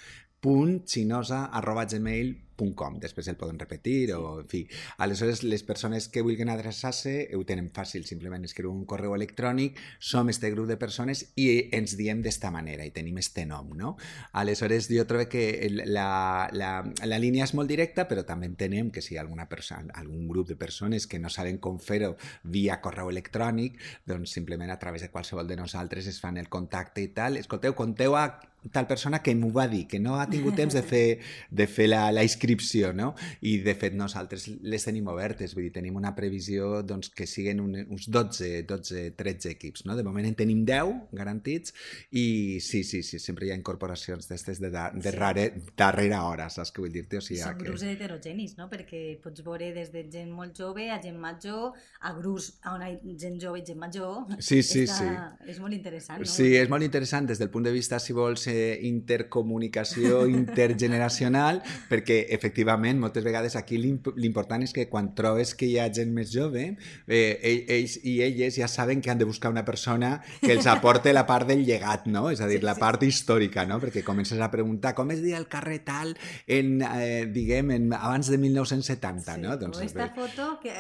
www.xinosa.gmail.com 0.45 3.01
Després 3.03 3.27
el 3.27 3.35
poden 3.35 3.59
repetir 3.59 4.07
sí. 4.07 4.13
o, 4.15 4.39
en 4.41 4.49
fi. 4.49 4.69
Aleshores, 5.03 5.43
les 5.43 5.65
persones 5.67 6.07
que 6.09 6.23
vulguin 6.23 6.49
adreçar-se 6.53 7.35
ho 7.35 7.43
tenen 7.49 7.71
fàcil, 7.75 8.05
simplement 8.07 8.45
escriu 8.47 8.71
un 8.71 8.85
correu 8.87 9.15
electrònic, 9.17 9.75
som 9.99 10.29
este 10.31 10.51
grup 10.55 10.69
de 10.71 10.77
persones 10.79 11.35
i 11.41 11.69
ens 11.75 11.97
diem 11.99 12.23
d'esta 12.23 12.51
manera 12.55 12.87
i 12.87 12.93
tenim 12.95 13.19
este 13.19 13.43
nom, 13.49 13.75
no? 13.75 13.97
Aleshores, 14.39 14.87
jo 14.93 15.07
trobo 15.11 15.27
que 15.33 15.67
la, 15.83 16.49
la, 16.55 16.71
la 17.03 17.19
línia 17.19 17.45
és 17.49 17.55
molt 17.59 17.69
directa, 17.71 18.07
però 18.07 18.23
també 18.29 18.47
entenem 18.53 18.91
que 18.95 19.03
si 19.03 19.15
hi 19.15 19.19
ha 19.19 19.23
alguna 19.27 19.49
persona, 19.51 19.91
algun 19.99 20.29
grup 20.31 20.47
de 20.53 20.57
persones 20.61 21.09
que 21.11 21.19
no 21.19 21.29
saben 21.33 21.59
com 21.59 21.79
fer-ho 21.83 22.15
via 22.45 22.81
correu 22.85 23.11
electrònic, 23.11 23.73
doncs 24.07 24.31
simplement 24.39 24.71
a 24.71 24.79
través 24.79 25.03
de 25.03 25.11
qualsevol 25.11 25.49
de 25.51 25.59
nosaltres 25.59 26.07
es 26.07 26.23
fan 26.23 26.39
el 26.39 26.49
contacte 26.49 27.03
i 27.03 27.11
tal. 27.11 27.37
Escolteu, 27.41 27.75
conteu 27.75 28.15
a 28.15 28.29
tal 28.73 28.87
persona 28.87 29.21
que 29.23 29.35
m'ho 29.37 29.51
va 29.53 29.67
dir, 29.69 29.85
que 29.91 30.01
no 30.01 30.17
ha 30.21 30.27
tingut 30.31 30.57
temps 30.57 30.75
de 30.75 30.83
fer, 30.87 31.19
de 31.51 31.67
fer 31.69 31.89
la, 31.91 32.07
la 32.15 32.25
inscripció, 32.25 32.93
no? 32.97 33.13
I, 33.45 33.59
de 33.65 33.75
fet, 33.79 33.97
nosaltres 33.99 34.47
les 34.63 34.87
tenim 34.87 35.09
obertes, 35.13 35.55
vull 35.57 35.67
dir, 35.67 35.73
tenim 35.75 35.99
una 36.01 36.15
previsió 36.17 36.83
doncs, 36.87 37.11
que 37.15 37.27
siguen 37.29 37.61
un, 37.61 37.77
uns 37.85 38.09
12, 38.13 38.65
12, 38.69 39.05
13 39.19 39.53
equips, 39.55 39.85
no? 39.89 39.97
De 39.99 40.05
moment 40.07 40.29
en 40.29 40.37
tenim 40.39 40.65
10 40.69 41.15
garantits 41.17 41.75
i 42.17 42.61
sí, 42.65 42.83
sí, 42.85 43.03
sí, 43.07 43.21
sempre 43.23 43.49
hi 43.49 43.53
ha 43.53 43.59
incorporacions 43.59 44.29
d'estes 44.31 44.63
de, 44.63 44.71
de, 44.73 44.87
de 44.97 45.11
sí. 45.11 45.17
rare, 45.17 45.47
darrera 45.77 46.23
hora, 46.29 46.49
saps 46.53 46.73
què 46.75 46.85
vull 46.85 46.95
dir-te? 46.95 47.21
O 47.21 47.25
sigui, 47.25 47.43
Són 47.43 47.59
que... 47.59 47.69
grups 47.69 47.85
heterogenis, 47.89 48.57
no? 48.61 48.69
Perquè 48.73 49.05
pots 49.25 49.45
veure 49.45 49.71
des 49.77 49.93
de 49.93 50.07
gent 50.13 50.33
molt 50.33 50.57
jove 50.59 50.89
a 50.93 51.01
gent 51.03 51.21
major, 51.21 51.75
a 52.01 52.15
grups 52.17 52.53
on 52.71 52.85
hi 52.85 52.95
ha 52.95 53.17
gent 53.21 53.39
jove 53.43 53.61
i 53.61 53.67
gent 53.67 53.81
major. 53.81 54.25
Sí, 54.39 54.63
sí, 54.63 54.85
Està... 54.89 54.99
sí. 55.01 55.53
És 55.55 55.61
molt 55.63 55.77
interessant, 55.77 56.23
no? 56.23 56.31
Sí, 56.31 56.51
és 56.59 56.71
molt 56.73 56.87
interessant 56.87 57.29
des 57.29 57.41
del 57.41 57.53
punt 57.53 57.67
de 57.67 57.75
vista, 57.75 58.01
si 58.03 58.17
vols, 58.17 58.47
intercomunicació 58.83 60.25
intergeneracional, 60.41 61.63
perquè 61.91 62.25
efectivament 62.35 63.01
moltes 63.01 63.25
vegades 63.27 63.57
aquí 63.57 63.79
l'important 63.79 64.65
és 64.65 64.75
que 64.75 64.89
quan 64.91 65.13
trobes 65.19 65.55
que 65.59 65.69
hi 65.69 65.79
ha 65.79 65.89
gent 65.93 66.13
més 66.15 66.33
jove, 66.35 66.67
eh, 67.07 67.65
ells 67.69 67.99
i 68.05 68.19
elles 68.25 68.59
ja 68.59 68.69
saben 68.71 69.01
que 69.01 69.11
han 69.11 69.19
de 69.19 69.29
buscar 69.29 69.51
una 69.53 69.65
persona 69.65 70.17
que 70.41 70.53
els 70.53 70.67
aporte 70.71 71.13
la 71.13 71.27
part 71.27 71.49
del 71.49 71.65
llegat, 71.67 72.07
no? 72.07 72.29
És 72.31 72.41
a 72.41 72.49
dir, 72.51 72.61
sí, 72.61 72.67
la 72.67 72.77
part 72.79 73.03
sí. 73.03 73.11
històrica, 73.13 73.65
no? 73.69 73.79
Perquè 73.83 74.05
comences 74.07 74.41
a 74.41 74.51
preguntar 74.53 74.95
com 74.95 75.11
es 75.15 75.23
deia 75.23 75.39
el 75.41 75.49
carrer 75.53 75.81
tal 75.87 76.15
en, 76.47 76.81
eh, 76.83 77.25
diguem, 77.31 77.73
en, 77.75 77.93
abans 77.97 78.31
de 78.31 78.39
1970, 78.39 79.35
sí, 79.35 79.41
no? 79.43 79.57
Doncs, 79.61 79.81
esta 79.85 80.11
foto, 80.17 80.51
què, 80.63 80.75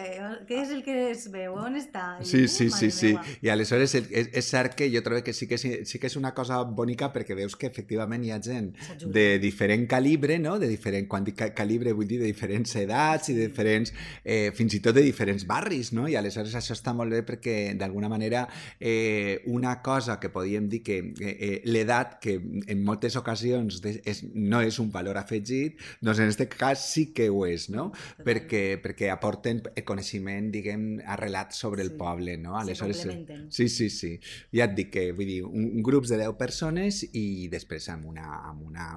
què 0.48 0.60
és 0.62 0.74
el 0.74 0.82
que 0.86 0.98
es 1.10 1.26
veu? 1.32 1.56
On 1.60 1.78
està? 1.78 2.06
Sí, 2.24 2.46
sí, 2.48 2.70
sí, 2.70 2.90
sí. 2.94 3.14
I 3.44 3.52
aleshores 3.52 3.94
és, 4.00 4.10
és 4.10 4.50
cert 4.50 4.76
que 4.78 4.88
jo 4.92 5.02
trobo 5.04 5.22
que 5.24 5.34
sí 5.36 5.48
que, 5.50 5.58
sí 5.58 6.00
que 6.00 6.10
és 6.10 6.16
una 6.20 6.34
cosa 6.36 6.60
bonica 6.64 7.10
perquè 7.14 7.36
veus 7.38 7.56
que 7.56 7.63
efectivament 7.68 8.24
hi 8.24 8.32
ha 8.34 8.40
gent 8.42 8.72
de 9.04 9.38
diferent 9.42 9.86
calibre, 9.90 10.38
no? 10.38 10.58
de 10.58 10.68
diferent, 10.70 11.08
quan 11.10 11.26
dic 11.26 11.42
calibre 11.56 11.92
vull 11.96 12.08
dir 12.08 12.20
de 12.22 12.28
diferents 12.30 12.76
edats 12.80 13.30
i 13.32 13.36
de 13.36 13.48
diferents, 13.48 13.92
eh, 14.24 14.50
fins 14.54 14.76
i 14.78 14.82
tot 14.84 14.96
de 14.96 15.04
diferents 15.04 15.46
barris, 15.48 15.92
no? 15.96 16.06
i 16.08 16.16
aleshores 16.18 16.54
això 16.58 16.76
està 16.76 16.94
molt 16.96 17.12
bé 17.14 17.22
perquè 17.26 17.56
d'alguna 17.78 18.10
manera 18.12 18.46
eh, 18.78 19.42
una 19.46 19.80
cosa 19.82 20.18
que 20.20 20.30
podíem 20.32 20.68
dir 20.68 20.82
que 20.84 20.98
eh, 21.20 21.34
eh 21.34 21.52
l'edat, 21.64 22.18
que 22.20 22.36
en 22.38 22.84
moltes 22.84 23.16
ocasions 23.16 23.80
de, 23.82 23.96
és, 24.04 24.22
no 24.34 24.60
és 24.62 24.78
un 24.82 24.90
valor 24.92 25.18
afegit, 25.18 25.80
doncs 26.00 26.20
en 26.20 26.30
aquest 26.30 26.56
cas 26.58 26.84
sí 26.92 27.06
que 27.16 27.28
ho 27.30 27.44
és, 27.46 27.68
no? 27.72 27.90
Perquè, 28.24 28.78
perquè 28.82 29.10
aporten 29.12 29.62
coneixement, 29.86 30.50
diguem, 30.52 30.84
arrelat 31.14 31.54
sobre 31.56 31.82
el 31.84 31.92
sí. 31.92 31.98
poble, 31.98 32.36
no? 32.40 32.58
Aleshores, 32.58 33.04
sí, 33.50 33.68
sí, 33.68 33.88
sí. 33.90 34.12
Ja 34.54 34.68
et 34.68 34.76
dic 34.76 34.92
que, 34.94 35.06
vull 35.16 35.30
dir, 35.30 35.40
un, 35.46 35.70
un 35.78 35.86
grups 35.86 36.12
de 36.12 36.20
10 36.22 36.36
persones 36.40 37.02
i 37.12 37.48
després 37.54 37.88
amb 37.92 38.10
una, 38.10 38.26
amb 38.50 38.66
una 38.66 38.88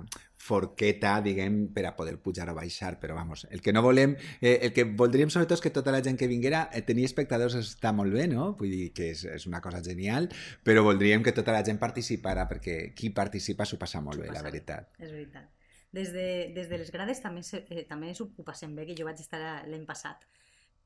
forqueta, 0.48 1.18
diguem, 1.22 1.60
per 1.74 1.84
a 1.90 1.94
poder 1.98 2.16
pujar 2.24 2.48
o 2.52 2.56
baixar, 2.56 2.96
però 3.02 3.16
vamos, 3.18 3.46
el 3.52 3.62
que 3.62 3.74
no 3.76 3.84
volem, 3.84 4.16
eh, 4.40 4.60
el 4.68 4.74
que 4.74 4.86
voldríem 4.88 5.32
sobretot 5.34 5.58
és 5.58 5.64
que 5.66 5.74
tota 5.76 5.94
la 5.94 6.02
gent 6.06 6.18
que 6.20 6.30
vinguera, 6.32 6.68
eh, 6.72 6.84
tenir 6.88 7.08
espectadors 7.10 7.58
està 7.60 7.92
molt 7.96 8.14
bé, 8.16 8.28
no? 8.32 8.54
Vull 8.60 8.72
dir 8.74 8.92
que 8.96 9.12
és, 9.16 9.26
és 9.38 9.48
una 9.50 9.62
cosa 9.64 9.82
genial, 9.84 10.30
però 10.64 10.86
voldríem 10.88 11.26
que 11.26 11.36
tota 11.36 11.56
la 11.56 11.66
gent 11.68 11.82
participara, 11.82 12.48
perquè 12.50 12.94
qui 12.96 13.12
participa 13.16 13.68
s'ho 13.68 13.80
passa 13.82 14.02
molt 14.02 14.24
bé, 14.24 14.32
la 14.34 14.46
veritat. 14.46 14.94
És 15.00 15.12
veritat. 15.12 15.52
Des 15.96 16.12
de, 16.14 16.28
des 16.56 16.70
de 16.70 16.78
les 16.80 16.92
grades 16.92 17.22
també, 17.24 17.42
eh, 17.42 17.84
també 17.90 18.14
s'ho 18.16 18.30
passen 18.46 18.76
bé, 18.76 18.86
que 18.88 18.96
jo 18.98 19.08
vaig 19.08 19.20
estar 19.24 19.42
l'any 19.42 19.86
passat, 19.90 20.24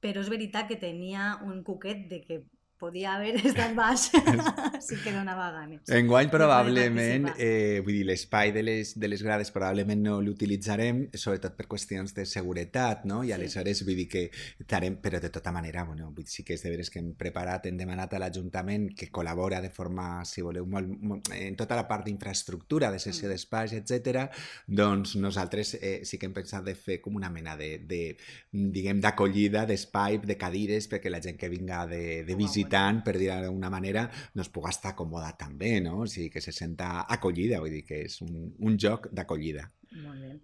però 0.01 0.23
és 0.23 0.31
veritat 0.31 0.69
que 0.69 0.79
tenia 0.81 1.35
un 1.45 1.61
cuquet 1.67 2.07
de 2.09 2.21
que 2.25 2.41
podia 2.81 3.13
haver 3.15 3.35
estat 3.45 3.75
baix, 3.77 4.07
sí 4.87 4.97
que 5.03 5.13
donava 5.13 5.51
ganes. 5.53 5.85
Enguany 5.93 6.31
probablement, 6.33 7.29
eh, 7.37 7.79
vull 7.85 7.99
dir, 7.99 8.05
l'espai 8.09 8.51
de, 8.55 8.63
les, 8.65 8.95
de 8.97 9.09
les 9.11 9.21
grades 9.21 9.53
probablement 9.53 10.01
no 10.01 10.17
l'utilitzarem, 10.25 11.03
sobretot 11.13 11.53
per 11.57 11.67
qüestions 11.69 12.15
de 12.17 12.25
seguretat, 12.25 13.05
no? 13.09 13.21
I 13.21 13.29
sí. 13.29 13.35
aleshores 13.37 13.83
vull 13.85 13.99
dir 14.01 14.07
que 14.09 14.23
estarem, 14.31 14.97
però 15.03 15.21
de 15.21 15.29
tota 15.33 15.53
manera, 15.53 15.85
bueno, 15.85 16.09
vull 16.09 16.25
dir, 16.25 16.33
sí 16.33 16.45
que 16.47 16.57
és 16.57 16.65
de 16.65 16.73
veres 16.73 16.89
que 16.89 17.01
hem 17.03 17.13
preparat, 17.19 17.69
hem 17.69 17.77
demanat 17.77 18.17
a 18.17 18.23
l'Ajuntament 18.23 18.89
que 18.97 19.11
col·labora 19.13 19.61
de 19.61 19.69
forma, 19.69 20.25
si 20.25 20.41
voleu, 20.41 20.65
molt, 20.65 20.89
molt, 21.05 21.31
en 21.37 21.59
tota 21.59 21.77
la 21.77 21.85
part 21.89 22.09
d'infraestructura, 22.09 22.89
de 22.91 22.99
sessió 23.03 23.27
mm. 23.27 23.35
d'espais, 23.35 23.77
etc. 23.77 24.25
doncs 24.65 25.13
nosaltres 25.21 25.75
eh, 25.77 25.99
sí 26.07 26.17
que 26.17 26.25
hem 26.25 26.33
pensat 26.33 26.65
de 26.65 26.73
fer 26.73 26.97
com 27.03 27.19
una 27.19 27.29
mena 27.29 27.53
de, 27.59 27.75
de 27.85 28.01
diguem, 28.51 28.99
d'acollida, 29.03 29.67
d'espai, 29.69 30.17
de 30.25 30.37
cadires, 30.39 30.89
perquè 30.89 31.13
la 31.13 31.21
gent 31.21 31.37
que 31.37 31.51
vinga 31.51 31.85
de, 31.85 32.23
de 32.25 32.35
visita 32.39 32.70
visitant, 32.71 33.03
per 33.03 33.17
dir 33.17 33.29
d'alguna 33.29 33.69
manera, 33.69 34.09
doncs 34.33 34.49
pugui 34.49 34.69
estar 34.69 34.95
còmoda 34.95 35.35
també, 35.37 35.79
no? 35.81 36.01
O 36.03 36.07
sigui, 36.07 36.29
que 36.29 36.41
se 36.41 36.51
senta 36.51 37.05
acollida, 37.07 37.59
vull 37.59 37.71
dir 37.71 37.83
que 37.85 38.05
és 38.05 38.21
un, 38.21 38.53
un 38.59 38.77
joc 38.77 39.09
d'acollida. 39.11 39.69
Molt 40.03 40.21
bé. 40.21 40.37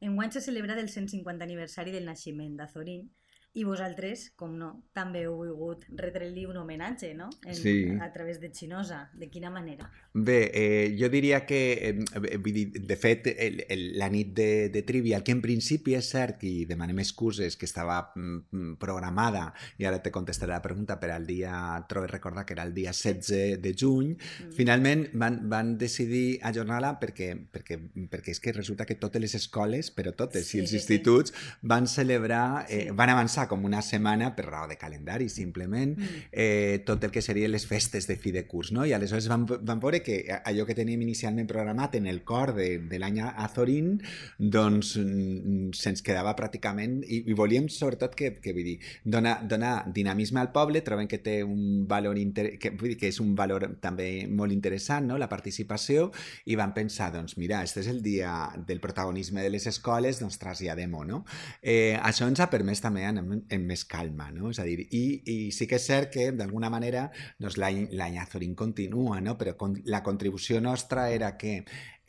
Enguany 0.00 0.32
se 0.32 0.40
celebra 0.40 0.78
el 0.80 0.88
150 0.88 1.44
aniversari 1.44 1.92
del 1.92 2.06
naixement 2.06 2.56
d'Azorín 2.56 3.10
I 3.52 3.64
vosaltres, 3.66 4.28
com 4.38 4.52
no, 4.54 4.68
també 4.94 5.24
heu 5.26 5.32
volgut 5.34 5.80
retre-li 5.98 6.44
un 6.46 6.56
homenatge, 6.60 7.08
no? 7.18 7.26
En, 7.44 7.54
Sí. 7.58 7.88
A 8.00 8.12
través 8.12 8.38
de 8.40 8.52
Xinosa. 8.54 9.10
De 9.12 9.28
quina 9.28 9.50
manera? 9.50 9.90
Bé, 10.14 10.50
eh, 10.54 10.96
jo 10.96 11.08
diria 11.08 11.44
que, 11.46 11.88
eh, 11.90 12.38
dir, 12.38 12.70
de 12.70 12.96
fet, 12.96 13.26
el, 13.26 13.64
el, 13.68 13.98
la 13.98 14.08
nit 14.08 14.30
de, 14.34 14.68
de 14.70 14.82
Trivial, 14.82 15.24
que 15.24 15.32
en 15.32 15.40
principi 15.42 15.96
és 15.98 16.06
cert, 16.12 16.44
i 16.46 16.64
demanem 16.64 17.00
excuses, 17.02 17.56
que 17.56 17.66
estava 17.66 18.12
mm, 18.14 18.76
programada, 18.78 19.52
i 19.78 19.84
ara 19.84 19.98
te 20.02 20.12
contestaré 20.14 20.52
la 20.52 20.62
pregunta, 20.62 21.00
per 21.00 21.10
al 21.10 21.26
dia, 21.26 21.84
trobo 21.88 22.06
recordar 22.06 22.46
que 22.46 22.54
era 22.54 22.62
el 22.62 22.72
dia 22.74 22.92
16 22.92 23.60
de 23.60 23.74
juny, 23.74 24.14
Mm. 24.20 24.52
finalment 24.54 25.08
van, 25.14 25.40
van 25.50 25.76
decidir 25.78 26.38
ajornar-la 26.42 27.00
perquè, 27.00 27.32
perquè, 27.50 27.80
perquè 28.10 28.30
és 28.30 28.38
que 28.40 28.52
resulta 28.52 28.86
que 28.86 28.94
totes 28.94 29.20
les 29.20 29.34
escoles, 29.34 29.90
però 29.94 30.14
totes, 30.14 30.46
Sí, 30.46 30.58
i 30.58 30.60
els 30.60 30.70
sí, 30.70 30.78
sí. 30.78 30.82
instituts, 30.94 31.34
van 31.62 31.86
celebrar, 31.88 32.66
eh, 32.68 32.84
Sí. 32.84 32.90
van 32.94 33.10
avançar 33.10 33.39
com 33.48 33.64
una 33.64 33.82
setmana 33.82 34.34
per 34.36 34.46
raó 34.46 34.68
de 34.68 34.76
calendari, 34.76 35.28
simplement, 35.28 35.96
Mm. 35.96 36.04
eh, 36.32 36.82
tot 36.86 37.04
el 37.04 37.10
que 37.10 37.22
serien 37.22 37.50
les 37.50 37.66
festes 37.66 38.06
de 38.06 38.16
fi 38.16 38.32
de 38.32 38.46
curs, 38.46 38.72
no? 38.72 38.84
I 38.86 38.92
aleshores 38.92 39.28
van, 39.28 39.46
van 39.46 39.80
veure 39.80 40.02
que 40.02 40.24
allò 40.44 40.66
que 40.66 40.74
teníem 40.74 41.02
inicialment 41.02 41.48
programat 41.48 41.94
en 41.94 42.06
el 42.06 42.22
cor 42.24 42.54
de, 42.54 42.78
de 42.78 42.98
l'any 42.98 43.20
Azorín, 43.20 44.00
doncs 44.38 44.94
se'ns 44.94 46.02
quedava 46.02 46.34
pràcticament... 46.36 47.00
I, 47.10 47.22
i 47.30 47.34
volíem 47.36 47.68
sobretot 47.68 48.14
que, 48.14 48.32
que 48.42 48.52
vull 48.56 48.66
dir, 48.66 48.76
donar, 49.04 49.40
donar 49.48 49.84
dinamisme 49.92 50.40
al 50.40 50.52
poble, 50.52 50.82
trobem 50.86 51.08
que 51.08 51.18
té 51.18 51.40
un 51.44 51.86
valor 51.88 52.18
inter... 52.18 52.58
que, 52.58 52.70
vull 52.70 52.94
dir, 52.94 52.98
que 53.00 53.10
és 53.10 53.20
un 53.22 53.34
valor 53.36 53.66
també 53.80 54.26
molt 54.28 54.52
interessant, 54.52 55.06
no? 55.10 55.18
la 55.18 55.28
participació, 55.28 56.10
i 56.46 56.56
van 56.58 56.74
pensar, 56.74 57.10
doncs 57.14 57.36
mira, 57.40 57.62
este 57.62 57.80
és 57.84 57.90
el 57.90 58.02
dia 58.02 58.50
del 58.66 58.80
protagonisme 58.80 59.42
de 59.42 59.50
les 59.50 59.66
escoles, 59.70 60.20
doncs 60.20 60.38
traslladem-ho, 60.40 61.04
no? 61.04 61.24
Eh, 61.62 61.98
això 62.02 62.28
ens 62.30 62.40
ha 62.40 62.50
permès 62.50 62.80
també 62.82 63.04
anar 63.04 63.24
en, 63.34 63.44
en 63.48 63.66
més 63.66 63.84
calma, 63.88 64.30
no? 64.34 64.50
És 64.50 64.60
a 64.62 64.66
dir, 64.68 64.86
i, 64.90 65.04
i 65.24 65.36
sí 65.54 65.68
que 65.70 65.78
és 65.80 65.86
cert 65.86 66.12
que 66.14 66.30
d'alguna 66.36 66.70
manera 66.72 67.06
doncs, 67.38 67.58
l'any 67.60 67.86
l'any 67.96 68.18
Azorín 68.22 68.54
continua, 68.58 69.20
no? 69.20 69.36
però 69.38 69.56
con, 69.56 69.76
la 69.84 70.02
contribució 70.06 70.60
nostra 70.60 71.08
era 71.10 71.36
que 71.40 71.60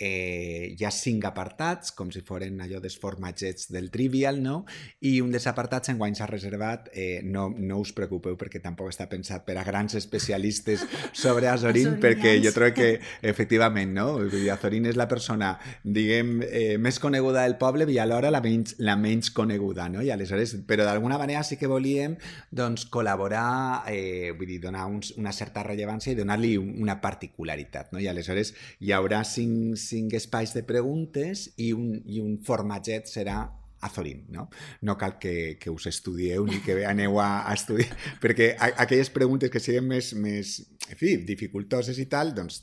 eh, 0.01 0.73
hi 0.73 0.85
ha 0.85 0.89
cinc 0.91 1.25
apartats, 1.29 1.91
com 1.93 2.09
si 2.11 2.23
foren 2.25 2.57
allò 2.65 2.79
dels 2.81 2.97
formatgets 2.97 3.69
del 3.71 3.91
Trivial, 3.93 4.41
no? 4.41 4.63
I 5.05 5.19
un 5.21 5.29
dels 5.31 5.45
apartats 5.51 5.91
en 5.93 5.99
guany 6.01 6.15
s'ha 6.17 6.25
reservat, 6.29 6.89
eh, 6.93 7.21
no, 7.23 7.49
no 7.55 7.77
us 7.83 7.93
preocupeu 7.93 8.33
perquè 8.39 8.61
tampoc 8.63 8.89
està 8.89 9.05
pensat 9.11 9.45
per 9.45 9.59
a 9.61 9.65
grans 9.67 9.93
especialistes 9.99 10.83
sobre 11.13 11.47
Azorín, 11.51 11.99
perquè 12.01 12.33
jo 12.43 12.51
trobo 12.55 12.73
que 12.79 12.89
efectivament, 13.21 13.93
no? 13.93 14.07
Azorín 14.53 14.87
és 14.89 14.97
la 14.97 15.07
persona, 15.11 15.53
diguem, 15.83 16.39
eh, 16.49 16.77
més 16.81 16.97
coneguda 16.99 17.43
del 17.45 17.57
poble 17.61 17.85
i 17.91 17.99
alhora 18.01 18.31
la 18.33 18.41
menys, 18.41 18.75
la 18.79 18.95
menys 18.97 19.29
coneguda, 19.35 19.87
no? 19.89 20.01
I 20.01 20.09
aleshores, 20.13 20.55
però 20.67 20.85
d'alguna 20.87 21.17
manera 21.21 21.43
sí 21.45 21.57
que 21.61 21.69
volíem 21.69 22.17
doncs, 22.49 22.87
col·laborar, 22.89 23.83
eh, 23.91 24.31
vull 24.37 24.47
dir, 24.49 24.59
donar 24.63 24.87
uns, 24.89 25.13
una 25.17 25.31
certa 25.31 25.63
rellevància 25.63 26.11
i 26.13 26.15
donar-li 26.17 26.55
un- 26.57 26.73
una 26.81 26.99
particularitat, 27.01 27.91
no? 27.93 27.99
I 27.99 28.07
aleshores 28.07 28.53
hi 28.79 28.91
haurà 28.95 29.23
cinc, 29.27 29.77
cinc 29.91 30.15
espais 30.17 30.55
de 30.55 30.63
preguntes 30.67 31.49
i 31.61 31.71
un, 31.75 31.93
i 32.05 32.23
un 32.23 32.37
formatget 32.47 33.11
serà 33.11 33.43
Azorín, 33.81 34.25
no? 34.29 34.49
No 34.81 34.97
cal 34.97 35.17
que, 35.19 35.57
que 35.59 35.69
us 35.73 35.87
estudieu 35.89 36.45
ni 36.45 36.61
que 36.61 36.85
aneu 36.85 37.19
a, 37.19 37.47
a 37.49 37.53
estudiar, 37.57 37.89
perquè 38.23 38.53
a, 38.53 38.71
aquelles 38.85 39.09
preguntes 39.13 39.51
que 39.51 39.61
siguin 39.63 39.87
més, 39.89 40.13
més 40.13 40.53
en 40.87 40.97
fi, 40.99 41.15
dificultoses 41.25 41.97
i 42.01 42.07
tal, 42.11 42.33
doncs 42.37 42.61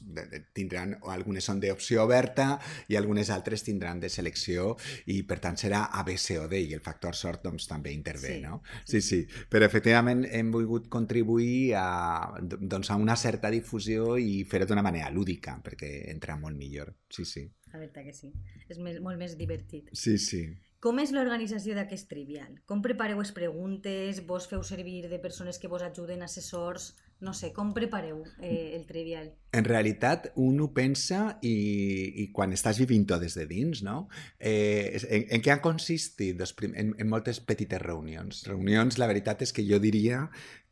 tindran, 0.57 0.97
algunes 1.11 1.47
són 1.49 1.61
d'opció 1.63 2.05
oberta 2.07 2.49
i 2.89 2.99
algunes 2.99 3.31
altres 3.35 3.65
tindran 3.67 4.01
de 4.01 4.11
selecció 4.13 4.75
i 5.11 5.21
per 5.29 5.41
tant 5.43 5.59
serà 5.61 5.87
A, 5.93 6.05
B, 6.07 6.17
C 6.19 6.39
o 6.39 6.47
D 6.51 6.63
i 6.69 6.75
el 6.77 6.85
factor 6.85 7.17
sort 7.19 7.45
doncs 7.47 7.69
també 7.71 7.93
intervé, 7.95 8.37
Sí, 8.37 8.41
no? 8.45 8.63
Sí, 8.85 9.03
sí, 9.05 9.23
però 9.51 9.67
efectivament 9.67 10.25
hem 10.31 10.53
volgut 10.55 10.89
contribuir 10.93 11.75
a, 11.79 11.89
doncs, 12.41 12.91
a 12.91 12.99
una 13.01 13.17
certa 13.17 13.51
difusió 13.51 14.17
i 14.19 14.43
fer-ho 14.49 14.69
d'una 14.69 14.85
manera 14.87 15.11
lúdica 15.11 15.59
perquè 15.65 16.09
entra 16.13 16.39
molt 16.39 16.57
millor, 16.59 16.95
sí, 17.11 17.27
sí. 17.27 17.47
La 17.73 17.79
veritat 17.81 18.07
que 18.07 18.15
sí. 18.17 18.31
És 18.69 18.79
més, 18.81 18.97
molt 19.05 19.21
més 19.21 19.37
divertit. 19.37 19.91
Sí, 19.93 20.17
sí. 20.19 20.47
Com 20.85 21.01
és 21.03 21.11
l'organització 21.11 21.75
d'aquest 21.75 22.07
trivial? 22.07 22.53
Com 22.71 22.83
prepareu 22.85 23.19
les 23.19 23.33
preguntes? 23.35 24.21
Vos 24.29 24.45
feu 24.47 24.61
servir 24.63 25.01
de 25.11 25.19
persones 25.19 25.59
que 25.59 25.71
vos 25.73 25.83
ajuden, 25.83 26.23
assessors? 26.23 26.93
No 27.19 27.33
sé, 27.35 27.51
com 27.57 27.73
prepareu 27.75 28.21
eh, 28.39 28.77
el 28.77 28.85
trivial? 28.87 29.33
En 29.57 29.65
realitat, 29.65 30.27
un 30.37 30.59
ho 30.61 30.67
pensa 30.77 31.39
i, 31.41 31.55
i 32.21 32.27
quan 32.37 32.53
estàs 32.53 32.77
vivint-ho 32.83 33.17
des 33.23 33.33
de 33.39 33.47
dins, 33.49 33.81
no? 33.87 34.03
Eh, 34.39 35.01
en, 35.09 35.25
en 35.39 35.45
què 35.45 35.55
han 35.55 35.65
consistit? 35.65 36.37
Doncs, 36.37 36.53
prim- 36.59 36.77
en, 36.77 36.93
en 37.01 37.09
moltes 37.09 37.41
petites 37.41 37.81
reunions. 37.81 38.45
Reunions, 38.51 39.01
la 39.01 39.09
veritat 39.09 39.47
és 39.49 39.55
que 39.57 39.65
jo 39.65 39.81
diria 39.81 40.27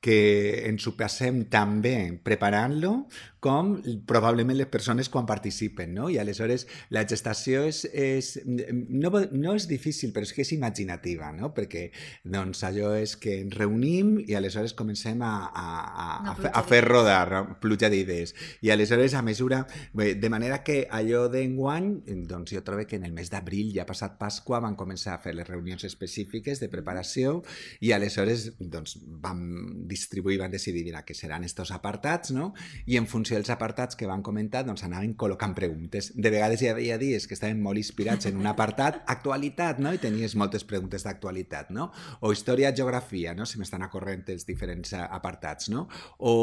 que 0.06 0.68
ens 0.68 0.85
ho 0.87 0.92
passem 0.95 1.47
tan 1.50 1.80
bé 1.83 2.21
preparant-lo 2.23 3.06
com 3.42 3.73
probablement 4.06 4.59
les 4.59 4.68
persones 4.71 5.09
quan 5.11 5.25
participen, 5.26 5.95
no? 5.97 6.11
I 6.12 6.18
aleshores 6.21 6.66
la 6.95 7.02
gestació 7.09 7.62
és, 7.66 7.80
és 7.90 8.28
no, 8.45 9.11
no 9.33 9.54
és 9.56 9.66
difícil, 9.71 10.12
però 10.14 10.26
és 10.28 10.35
que 10.37 10.45
és 10.45 10.52
imaginativa, 10.54 11.30
no? 11.35 11.52
Perquè 11.56 11.87
doncs 12.28 12.62
allò 12.68 12.92
és 12.99 13.16
que 13.18 13.38
ens 13.40 13.56
reunim 13.56 14.16
i 14.26 14.37
aleshores 14.38 14.76
comencem 14.78 15.23
a, 15.26 15.33
a, 15.49 15.66
a, 16.04 16.06
a, 16.35 16.37
a 16.61 16.64
fer 16.68 16.83
rodar, 16.85 17.42
pluja 17.62 17.90
d'idees. 17.90 18.37
I 18.66 18.73
aleshores, 18.75 19.14
a 19.14 19.23
mesura... 19.23 19.61
Bé, 19.94 20.16
de 20.18 20.28
manera 20.28 20.58
que 20.66 20.88
allò 20.90 21.28
d'enguany, 21.30 22.00
doncs 22.26 22.50
jo 22.50 22.64
trobo 22.66 22.82
que 22.90 22.99
en 22.99 23.04
el 23.06 23.12
mes 23.14 23.30
d'abril, 23.30 23.68
ja 23.70 23.85
passat 23.87 24.16
Pasqua, 24.18 24.58
van 24.64 24.75
començar 24.75 25.12
a 25.14 25.20
fer 25.23 25.37
les 25.38 25.46
reunions 25.46 25.87
específiques 25.87 26.58
de 26.58 26.66
preparació 26.73 27.37
i 27.78 27.92
aleshores 27.94 28.49
doncs, 28.58 28.96
vam 29.23 29.44
distribuir, 29.87 30.40
van 30.40 30.50
decidir 30.50 30.82
mira, 30.82 31.04
que 31.06 31.14
seran 31.14 31.46
estos 31.46 31.70
apartats, 31.70 32.32
no? 32.35 32.54
I 32.90 32.99
en 32.99 33.06
funció 33.06 33.38
dels 33.38 33.52
apartats 33.54 33.94
que 33.94 34.08
van 34.11 34.25
comentar, 34.26 34.64
doncs 34.66 34.82
anaven 34.82 35.14
col·locant 35.14 35.54
preguntes. 35.54 36.11
De 36.18 36.35
vegades 36.35 36.62
hi 36.62 36.73
havia 36.73 36.99
dies 36.99 37.30
que 37.30 37.38
estaven 37.38 37.62
molt 37.62 37.78
inspirats 37.78 38.26
en 38.26 38.42
un 38.42 38.50
apartat, 38.50 38.99
actualitat, 39.06 39.78
no? 39.78 39.94
I 39.94 40.02
tenies 40.02 40.35
moltes 40.35 40.66
preguntes 40.66 41.06
d'actualitat, 41.06 41.70
no? 41.70 41.92
O 42.20 42.35
història, 42.35 42.75
geografia, 42.75 43.35
no? 43.38 43.46
Si 43.46 43.62
m'estan 43.62 43.87
acorrent 43.87 44.26
els 44.35 44.42
diferents 44.50 44.90
eh, 44.90 45.06
apartats, 45.06 45.70
no? 45.70 45.87
O 46.18 46.35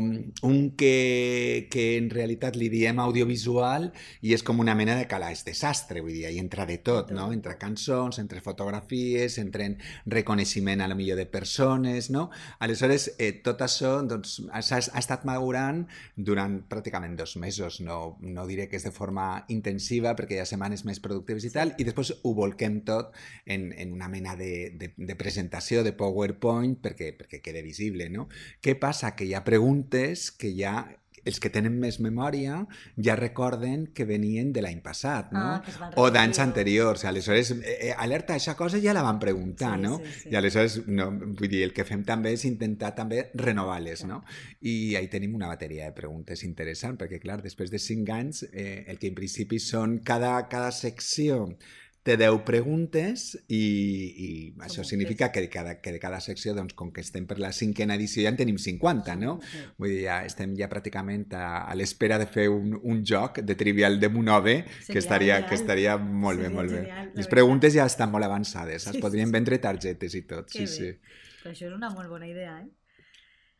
un 0.00 0.60
que, 0.76 1.68
que 1.70 1.96
en 1.96 2.10
realitat 2.12 2.56
li 2.58 2.68
diem 2.72 3.00
audiovisual 3.02 3.90
i 4.26 4.34
és 4.34 4.44
com 4.46 4.60
una 4.60 4.74
mena 4.78 4.96
de 4.98 5.06
calaix 5.10 5.44
desastre, 5.46 6.02
vull 6.04 6.16
dir, 6.16 6.26
hi 6.30 6.40
entra 6.42 6.66
de 6.68 6.78
tot, 6.84 7.12
no? 7.16 7.30
Entre 7.32 7.56
cançons, 7.60 8.18
entre 8.22 8.42
fotografies, 8.44 9.38
entre 9.42 9.70
reconeixement 10.10 10.82
a 10.82 10.88
la 10.90 10.98
millor 10.98 11.18
de 11.20 11.26
persones, 11.30 12.10
no? 12.10 12.28
Aleshores, 12.60 13.10
eh, 13.18 13.32
tot 13.44 13.62
això 13.64 13.96
doncs, 14.06 14.40
ha, 14.50 14.60
ha 14.60 15.00
estat 15.00 15.24
madurant 15.28 15.84
durant 16.16 16.60
pràcticament 16.70 17.16
dos 17.18 17.36
mesos, 17.40 17.80
no, 17.84 18.16
no 18.20 18.46
diré 18.50 18.68
que 18.68 18.78
és 18.80 18.86
de 18.86 18.94
forma 18.94 19.44
intensiva 19.48 20.14
perquè 20.18 20.38
hi 20.38 20.42
ha 20.44 20.48
setmanes 20.48 20.84
més 20.88 21.00
productives 21.02 21.46
i 21.46 21.52
tal, 21.54 21.74
i 21.78 21.86
després 21.86 22.12
ho 22.22 22.34
volquem 22.36 22.80
tot 22.86 23.14
en, 23.46 23.70
en 23.72 23.94
una 23.96 24.10
mena 24.12 24.36
de, 24.36 24.70
de, 24.76 24.92
de 24.96 25.18
presentació, 25.18 25.84
de 25.86 25.94
PowerPoint, 25.96 26.76
perquè, 26.82 27.12
perquè 27.16 27.42
quede 27.44 27.62
visible, 27.66 28.08
no? 28.10 28.28
Què 28.64 28.76
passa? 28.80 29.14
Que 29.16 29.28
hi 29.28 29.34
ha 29.34 29.44
preguntes 29.46 30.30
que 30.30 30.52
ja 30.56 30.74
els 31.30 31.40
que 31.40 31.50
tenen 31.54 31.78
més 31.80 32.00
memòria 32.02 32.60
ja 32.98 33.16
recorden 33.18 33.86
que 33.94 34.04
venien 34.08 34.52
de 34.52 34.64
l'any 34.64 34.80
passat, 34.84 35.30
no? 35.32 35.46
Ah, 35.56 35.90
o 35.96 36.08
d'anys 36.12 36.40
anteriors. 36.42 37.04
Aleshores, 37.08 37.52
eh, 37.56 37.76
eh, 37.90 37.94
alerta, 37.96 38.34
aquesta 38.34 38.56
cosa 38.58 38.80
ja 38.82 38.94
la 38.96 39.02
van 39.06 39.20
preguntar, 39.22 39.76
Sí, 39.76 39.82
no? 39.86 39.98
sí, 39.98 40.12
sí. 40.24 40.28
I 40.32 40.36
aleshores, 40.40 40.80
no, 40.88 41.10
vull 41.10 41.48
dir, 41.48 41.62
el 41.68 41.74
que 41.76 41.86
fem 41.88 42.04
també 42.04 42.34
és 42.36 42.44
intentar 42.48 42.94
també 42.98 43.28
renovar-les, 43.34 44.04
no? 44.08 44.22
I 44.60 44.96
ahí 44.98 45.08
tenim 45.12 45.34
una 45.38 45.48
bateria 45.52 45.86
de 45.88 45.96
preguntes 45.96 46.44
interessant, 46.44 46.98
perquè, 47.00 47.20
clar, 47.22 47.40
després 47.42 47.70
de 47.70 47.78
cinc 47.78 48.10
anys, 48.10 48.44
eh, 48.52 48.84
el 48.88 48.98
que 48.98 49.08
en 49.12 49.14
principi 49.14 49.60
són 49.62 50.00
cada, 50.04 50.48
cada 50.48 50.72
secció 50.74 51.56
té 52.02 52.14
10 52.16 52.38
preguntes 52.48 53.34
i, 53.52 53.58
i 53.60 54.28
això 54.64 54.80
significa 54.88 55.28
que 55.32 55.42
de, 55.44 55.50
cada, 55.52 55.74
que 55.84 55.92
de 55.92 55.98
cada 56.00 56.20
secció, 56.24 56.54
doncs, 56.56 56.72
com 56.74 56.88
que 56.96 57.02
estem 57.04 57.26
per 57.28 57.36
la 57.38 57.50
cinquena 57.52 57.94
edició, 57.98 58.22
ja 58.24 58.30
en 58.32 58.38
tenim 58.38 58.56
50, 58.56 59.16
no? 59.20 59.34
Sí. 59.44 59.60
Vull 59.76 59.92
dir, 59.92 59.98
ja 60.06 60.16
estem 60.24 60.54
ja 60.56 60.68
pràcticament 60.72 61.26
a, 61.36 61.66
a 61.68 61.76
l'espera 61.76 62.16
de 62.22 62.26
fer 62.26 62.48
un, 62.48 62.72
un 62.80 63.04
joc 63.04 63.42
de 63.44 63.54
trivial 63.60 64.00
de 64.00 64.08
Monove 64.08 64.56
que 64.88 64.96
estaria, 64.98 65.36
ideal. 65.38 65.48
que 65.50 65.60
estaria 65.60 65.98
molt 66.00 66.40
bé, 66.40 66.48
Seria 66.48 66.56
molt 66.56 66.72
bé. 66.72 66.82
genial, 66.86 67.06
la 67.12 67.20
Les 67.20 67.28
preguntes 67.36 67.76
ja 67.76 67.84
estan 67.84 68.10
molt 68.10 68.24
avançades, 68.24 68.86
es 68.88 68.96
podrien 69.02 69.30
vendre 69.30 69.58
targetes 69.60 70.14
i 70.16 70.22
tot, 70.22 70.48
Que 70.50 70.66
sí, 70.66 70.72
sí. 70.78 70.82
bé. 70.88 71.18
Però 71.42 71.52
això 71.52 71.68
és 71.68 71.76
una 71.76 71.90
molt 71.92 72.08
bona 72.08 72.28
idea, 72.28 72.56
eh? 72.64 72.68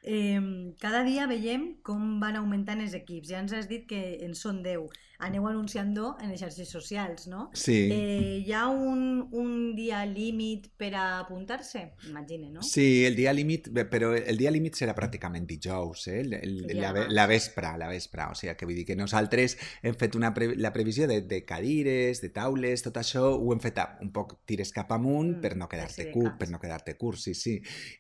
Eh, 0.03 0.41
cada 0.81 1.03
dia 1.05 1.27
veiem 1.29 1.75
com 1.85 2.19
van 2.23 2.37
augmentant 2.41 2.81
els 2.81 2.95
equips. 2.97 3.29
Ja 3.29 3.41
ens 3.45 3.53
has 3.53 3.69
dit 3.69 3.85
que 3.89 4.01
en 4.25 4.33
són 4.35 4.63
10. 4.65 4.89
Aneu 5.21 5.47
anunciant-ho 5.49 6.17
en 6.21 6.33
les 6.33 6.41
xarxes 6.41 6.69
socials, 6.69 7.27
no? 7.31 7.49
Sí. 7.55 7.89
Eh, 7.93 8.43
hi 8.45 8.53
ha 8.53 8.67
un, 8.69 9.29
un 9.33 9.75
dia 9.77 10.05
límit 10.07 10.71
per 10.81 10.93
a 10.95 11.07
apuntar-se? 11.21 11.87
Imagine, 12.09 12.51
no? 12.51 12.63
Sí, 12.67 13.05
el 13.07 13.17
dia 13.17 13.33
límit, 13.33 13.71
però 13.91 14.13
el 14.15 14.41
dia 14.41 14.53
límit 14.53 14.79
serà 14.81 14.95
pràcticament 14.97 15.47
dijous, 15.49 16.07
eh? 16.09 16.21
El, 16.21 16.35
el, 16.41 16.57
El 16.71 16.81
la, 16.81 16.93
la 17.09 17.27
vespre, 17.31 17.73
la 17.81 17.89
vespre, 17.89 18.29
o 18.31 18.37
sigui 18.39 18.55
que 18.57 18.69
vull 18.69 18.79
dir 18.83 18.87
que 18.89 18.99
nosaltres 18.99 19.57
hem 19.83 19.97
fet 19.99 20.17
una 20.19 20.33
pre 20.35 20.53
la 20.57 20.73
previsió 20.75 21.07
de, 21.09 21.21
de 21.23 21.43
cadires, 21.49 22.21
de 22.21 22.31
taules, 22.35 22.83
tot 22.85 22.97
això 23.01 23.27
ho 23.37 23.53
hem 23.55 23.61
fet 23.63 23.79
a, 23.81 23.87
un 24.05 24.13
poc 24.13 24.41
tires 24.47 24.73
cap 24.77 24.93
amunt 24.93 25.31
Mm, 25.31 25.41
per 25.41 25.57
no 25.57 25.69
quedar-te 25.69 26.05
de 26.05 26.13
curt, 26.13 26.37
per 26.39 26.49
no 26.51 26.59
quedar-te 26.61 26.97
curt, 26.97 27.19
sí, 27.21 27.35
sí. 27.35 27.57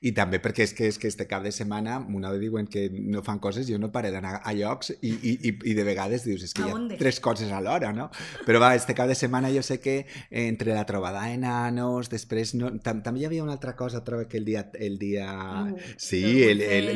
I 0.06 0.12
també 0.16 0.40
perquè 0.42 0.64
és 0.66 0.74
que 0.76 0.88
és 0.88 0.98
que 0.98 1.08
este 1.08 1.26
cap 1.30 1.42
de 1.44 1.52
setmana 1.52 1.98
vegada 2.00 2.32
diuen 2.40 2.66
que 2.66 2.88
no 2.90 3.22
fan 3.26 3.38
coses, 3.38 3.68
jo 3.68 3.78
no 3.78 3.90
pare 3.92 4.10
d'anar 4.10 4.40
a 4.44 4.52
llocs 4.56 4.92
i, 5.00 5.10
i, 5.10 5.32
i, 5.50 5.54
i 5.70 5.74
de 5.76 5.84
vegades 5.86 6.24
dius, 6.24 6.44
és 6.46 6.54
que 6.54 6.62
A 6.64 6.66
hi 6.68 6.70
ha 6.70 6.74
onde? 6.78 6.98
Tres 7.10 7.20
coses 7.20 7.50
alhora, 7.50 7.92
no? 7.92 8.08
Però 8.46 8.60
va, 8.62 8.74
este 8.78 8.94
cap 8.94 9.08
de 9.10 9.16
setmana 9.18 9.50
jo 9.50 9.62
sé 9.66 9.80
que 9.82 10.06
entre 10.30 10.74
la 10.74 10.84
trobada 10.86 11.24
de 11.26 11.36
nanos, 11.42 12.10
després 12.12 12.54
no, 12.54 12.70
tam 12.84 13.02
també 13.02 13.24
hi 13.24 13.26
havia 13.26 13.42
una 13.42 13.56
altra 13.56 13.74
cosa, 13.76 14.04
trobo 14.06 14.28
que 14.30 14.38
el 14.38 14.46
dia... 14.46 14.68
El 14.78 14.98
dia... 15.00 15.26
Uh, 15.66 15.74
sí, 15.98 16.22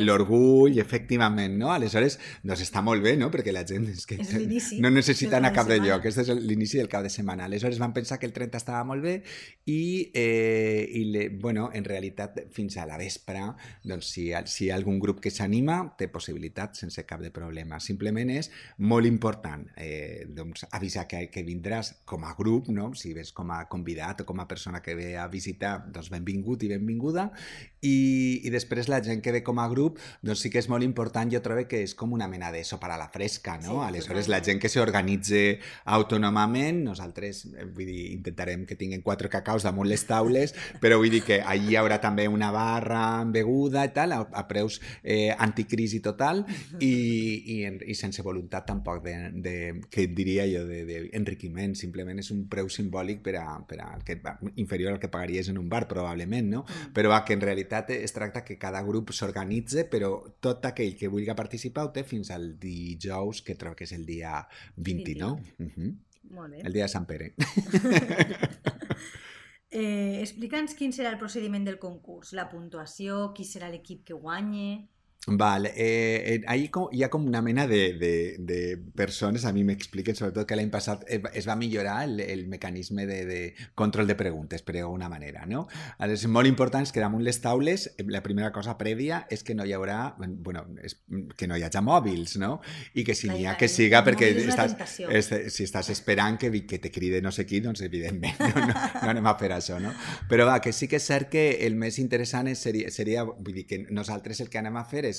l'orgull 0.05 0.79
efectivament, 0.79 1.57
no? 1.59 1.73
Aleshores, 1.73 2.17
doncs 2.43 2.63
està 2.63 2.83
molt 2.85 3.03
bé, 3.03 3.15
no? 3.19 3.27
Perquè 3.33 3.51
la 3.51 3.65
gent 3.67 3.89
és 3.91 4.05
que 4.07 4.19
És 4.23 4.71
no 4.79 4.91
necessita 4.93 5.41
anar 5.41 5.51
a 5.51 5.57
cap 5.57 5.67
de 5.67 5.75
setmana. 5.79 5.91
lloc, 5.91 6.05
aquest 6.05 6.23
és 6.23 6.31
l'inici 6.45 6.79
del 6.79 6.89
cap 6.91 7.03
de 7.03 7.11
setmana. 7.11 7.49
Aleshores 7.49 7.81
van 7.81 7.93
pensar 7.93 8.19
que 8.21 8.29
el 8.29 8.33
30 8.35 8.61
estava 8.61 8.83
molt 8.87 9.03
bé 9.03 9.17
i, 9.65 10.11
eh, 10.15 10.87
i 11.01 11.03
le, 11.11 11.27
bueno, 11.29 11.67
en 11.73 11.83
realitat 11.83 12.39
fins 12.55 12.79
a 12.79 12.87
la 12.87 12.99
vespre, 13.01 13.43
doncs 13.83 14.13
si, 14.15 14.29
si 14.47 14.67
hi 14.67 14.71
ha 14.71 14.79
algun 14.79 15.01
grup 15.03 15.19
que 15.23 15.33
s'anima, 15.33 15.81
té 15.99 16.07
possibilitat 16.07 16.79
sense 16.79 17.03
cap 17.03 17.19
de 17.25 17.33
problema. 17.35 17.81
Simplement 17.83 18.31
és 18.31 18.51
molt 18.79 19.09
important 19.09 19.67
eh, 19.75 20.04
doncs, 20.27 20.65
avisar 20.71 21.05
que, 21.09 21.25
que 21.33 21.43
vindràs 21.45 21.93
com 22.05 22.25
a 22.25 22.33
grup, 22.37 22.69
no? 22.73 22.91
si 22.97 23.13
ves 23.15 23.31
com 23.35 23.51
a 23.53 23.63
convidat 23.71 24.23
o 24.23 24.25
com 24.29 24.39
a 24.41 24.47
persona 24.47 24.81
que 24.81 24.95
ve 24.97 25.13
a 25.17 25.27
visitar, 25.31 25.77
doncs 25.91 26.11
benvingut 26.13 26.63
i 26.63 26.71
benvinguda, 26.71 27.29
i, 27.85 28.41
i 28.45 28.51
després 28.53 28.89
la 28.89 29.01
gent 29.05 29.21
que 29.21 29.33
ve 29.35 29.43
com 29.45 29.59
a 29.61 29.67
grup, 29.69 29.99
doncs 30.25 30.45
sí 30.45 30.51
que 30.53 30.61
és 30.61 30.69
molt 30.71 30.85
important, 30.85 31.29
jo 31.31 31.41
trobo 31.45 31.65
que 31.69 31.83
és 31.85 31.93
com 31.97 32.13
una 32.15 32.27
mena 32.31 32.51
de 32.53 32.63
sopar 32.65 32.91
a 32.95 32.99
la 32.99 33.09
fresca, 33.13 33.57
no? 33.61 33.77
Sí, 33.79 33.81
Aleshores, 33.89 34.29
la 34.31 34.41
gent 34.45 34.61
que 34.61 34.71
s'organitza 34.71 35.43
autònomament, 35.97 36.81
nosaltres, 36.85 37.43
eh, 37.53 37.65
vull 37.65 37.89
dir, 37.89 38.05
intentarem 38.15 38.65
que 38.65 38.77
tinguin 38.79 39.03
quatre 39.05 39.29
cacaus 39.31 39.65
damunt 39.67 39.89
les 39.89 40.05
taules, 40.07 40.55
però 40.83 40.99
vull 41.01 41.13
dir 41.13 41.23
que 41.25 41.41
allí 41.41 41.75
hi 41.75 41.79
haurà 41.79 41.99
també 42.01 42.27
una 42.29 42.51
barra 42.53 43.01
amb 43.21 43.35
beguda 43.35 43.85
i 43.87 43.93
tal, 43.95 44.13
a, 44.15 44.21
a 44.25 44.45
preus 44.49 44.79
eh, 45.01 45.33
anticrisi 45.33 46.01
total 46.03 46.43
i, 46.79 46.93
i, 47.57 47.59
i 47.89 47.97
sense 47.97 48.23
voluntat 48.25 48.67
tampoc 48.69 49.03
de, 49.05 49.15
de 49.45 49.55
que 49.95 50.09
diria 50.11 50.43
jo, 50.51 50.65
d'enriquiment, 50.67 51.71
simplement 51.79 52.19
és 52.19 52.27
un 52.33 52.41
preu 52.51 52.67
simbòlic 52.71 53.21
per 53.23 53.37
a, 53.39 53.45
per 53.63 53.77
a 53.79 53.87
que, 54.03 54.17
inferior 54.59 54.91
al 54.91 54.99
que 54.99 55.07
pagaries 55.11 55.47
en 55.53 55.61
un 55.61 55.69
bar, 55.71 55.85
probablement, 55.87 56.49
no? 56.51 56.63
Però 56.95 57.13
va, 57.13 57.21
que 57.23 57.37
en 57.37 57.43
realitat 57.45 57.93
es 57.95 58.11
tracta 58.15 58.43
que 58.43 58.57
cada 58.59 58.81
grup 58.83 59.13
s'organitze, 59.15 59.85
però 59.91 60.11
tot 60.43 60.67
aquell 60.67 60.97
que 60.99 61.11
vulgui 61.11 61.31
participar 61.35 61.87
ho 61.87 61.93
té 61.95 62.03
fins 62.03 62.33
al 62.35 62.57
dijous, 62.59 63.39
que 63.45 63.55
trobo 63.55 63.79
que 63.79 63.87
és 63.87 63.95
el 63.95 64.03
dia 64.05 64.41
29. 64.75 65.55
Uh 65.59 65.71
-huh. 65.71 65.93
Molt 66.35 66.51
bé. 66.51 66.61
El 66.65 66.73
dia 66.73 66.83
de 66.83 66.89
Sant 66.89 67.07
Pere. 67.07 67.33
Eh, 69.75 70.21
Explica'ns 70.21 70.73
quin 70.79 70.93
serà 70.95 71.09
el 71.11 71.17
procediment 71.19 71.65
del 71.65 71.79
concurs, 71.79 72.31
la 72.31 72.45
puntuació, 72.47 73.33
qui 73.35 73.43
serà 73.43 73.69
l'equip 73.69 74.05
que 74.05 74.13
guanye... 74.13 74.87
Vale, 75.27 75.73
eh, 75.75 76.35
eh, 76.35 76.41
ahí 76.45 76.67
co- 76.69 76.89
hi 76.93 77.01
ha 77.01 77.09
com 77.09 77.25
una 77.25 77.41
mena 77.41 77.65
de, 77.65 77.93
de, 77.93 78.35
de 78.37 78.77
persones, 78.93 79.43
a 79.45 79.51
mi 79.51 79.63
m'expliquen 79.65 80.13
sobretot 80.13 80.45
que 80.45 80.53
l'any 80.55 80.69
passat 80.69 81.01
eh, 81.09 81.17
es 81.33 81.47
va 81.49 81.55
millorar 81.57 82.03
el, 82.05 82.19
el 82.19 82.43
mecanisme 82.47 83.07
de, 83.09 83.25
de 83.25 83.39
control 83.73 84.05
de 84.05 84.13
preguntes, 84.19 84.61
per 84.61 84.75
d'alguna 84.75 85.09
manera, 85.09 85.47
no? 85.49 85.63
És 86.05 86.27
molt 86.29 86.45
important 86.45 86.85
que 86.93 87.01
damunt 87.01 87.23
les 87.25 87.39
taules, 87.41 87.87
eh, 87.97 88.05
la 88.05 88.21
primera 88.21 88.51
cosa 88.53 88.75
prèvia 88.77 89.23
és 89.33 89.41
que 89.41 89.55
no 89.57 89.65
hi 89.65 89.73
haurà, 89.73 90.13
bueno, 90.19 90.61
és, 90.85 90.99
que 91.35 91.47
no 91.49 91.57
hi 91.57 91.65
hagi 91.65 91.81
mòbils, 91.81 92.35
no? 92.37 92.59
I 92.93 93.03
que 93.03 93.15
si 93.17 93.25
Clar, 93.25 93.39
n'hi 93.39 93.47
ha 93.47 93.55
clar, 93.55 93.59
que 93.63 93.71
siga 93.73 94.03
perquè 94.05 94.29
estàs, 94.45 94.77
és, 95.09 95.31
si 95.57 95.65
estàs 95.65 95.89
esperant 95.89 96.37
que, 96.37 96.51
que 96.69 96.77
te 96.77 96.91
cride 96.93 97.23
no 97.25 97.31
sé 97.33 97.47
qui, 97.49 97.63
doncs 97.65 97.81
evidentment 97.81 98.37
no, 98.45 98.67
no, 98.67 98.77
no 98.77 99.09
anem 99.15 99.25
a 99.25 99.33
fer 99.41 99.49
això, 99.57 99.81
no? 99.81 99.89
Però 100.29 100.45
va, 100.45 100.59
que 100.61 100.69
sí 100.71 100.85
que 100.87 101.01
és 101.01 101.09
cert 101.09 101.33
que 101.33 101.47
el 101.65 101.73
més 101.81 101.97
interessant 101.97 102.45
és, 102.53 102.61
seria, 102.61 102.93
seria, 102.93 103.25
vull 103.25 103.57
dir 103.57 103.65
que 103.65 103.81
nosaltres 103.89 104.45
el 104.45 104.53
que 104.53 104.61
anem 104.61 104.77
a 104.77 104.85
fer 104.85 105.05
és, 105.09 105.14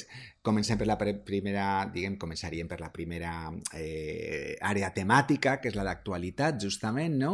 comencem 0.47 0.79
per 0.79 0.87
la 0.87 0.95
primera, 0.97 1.65
diguem, 1.91 2.15
començaríem 2.23 2.69
per 2.71 2.77
la 2.79 2.93
primera 2.95 3.31
eh, 3.75 4.55
àrea 4.63 4.93
temàtica, 4.95 5.57
que 5.59 5.73
és 5.73 5.75
la 5.75 5.83
d'actualitat, 5.89 6.61
justament, 6.63 7.17
no? 7.19 7.33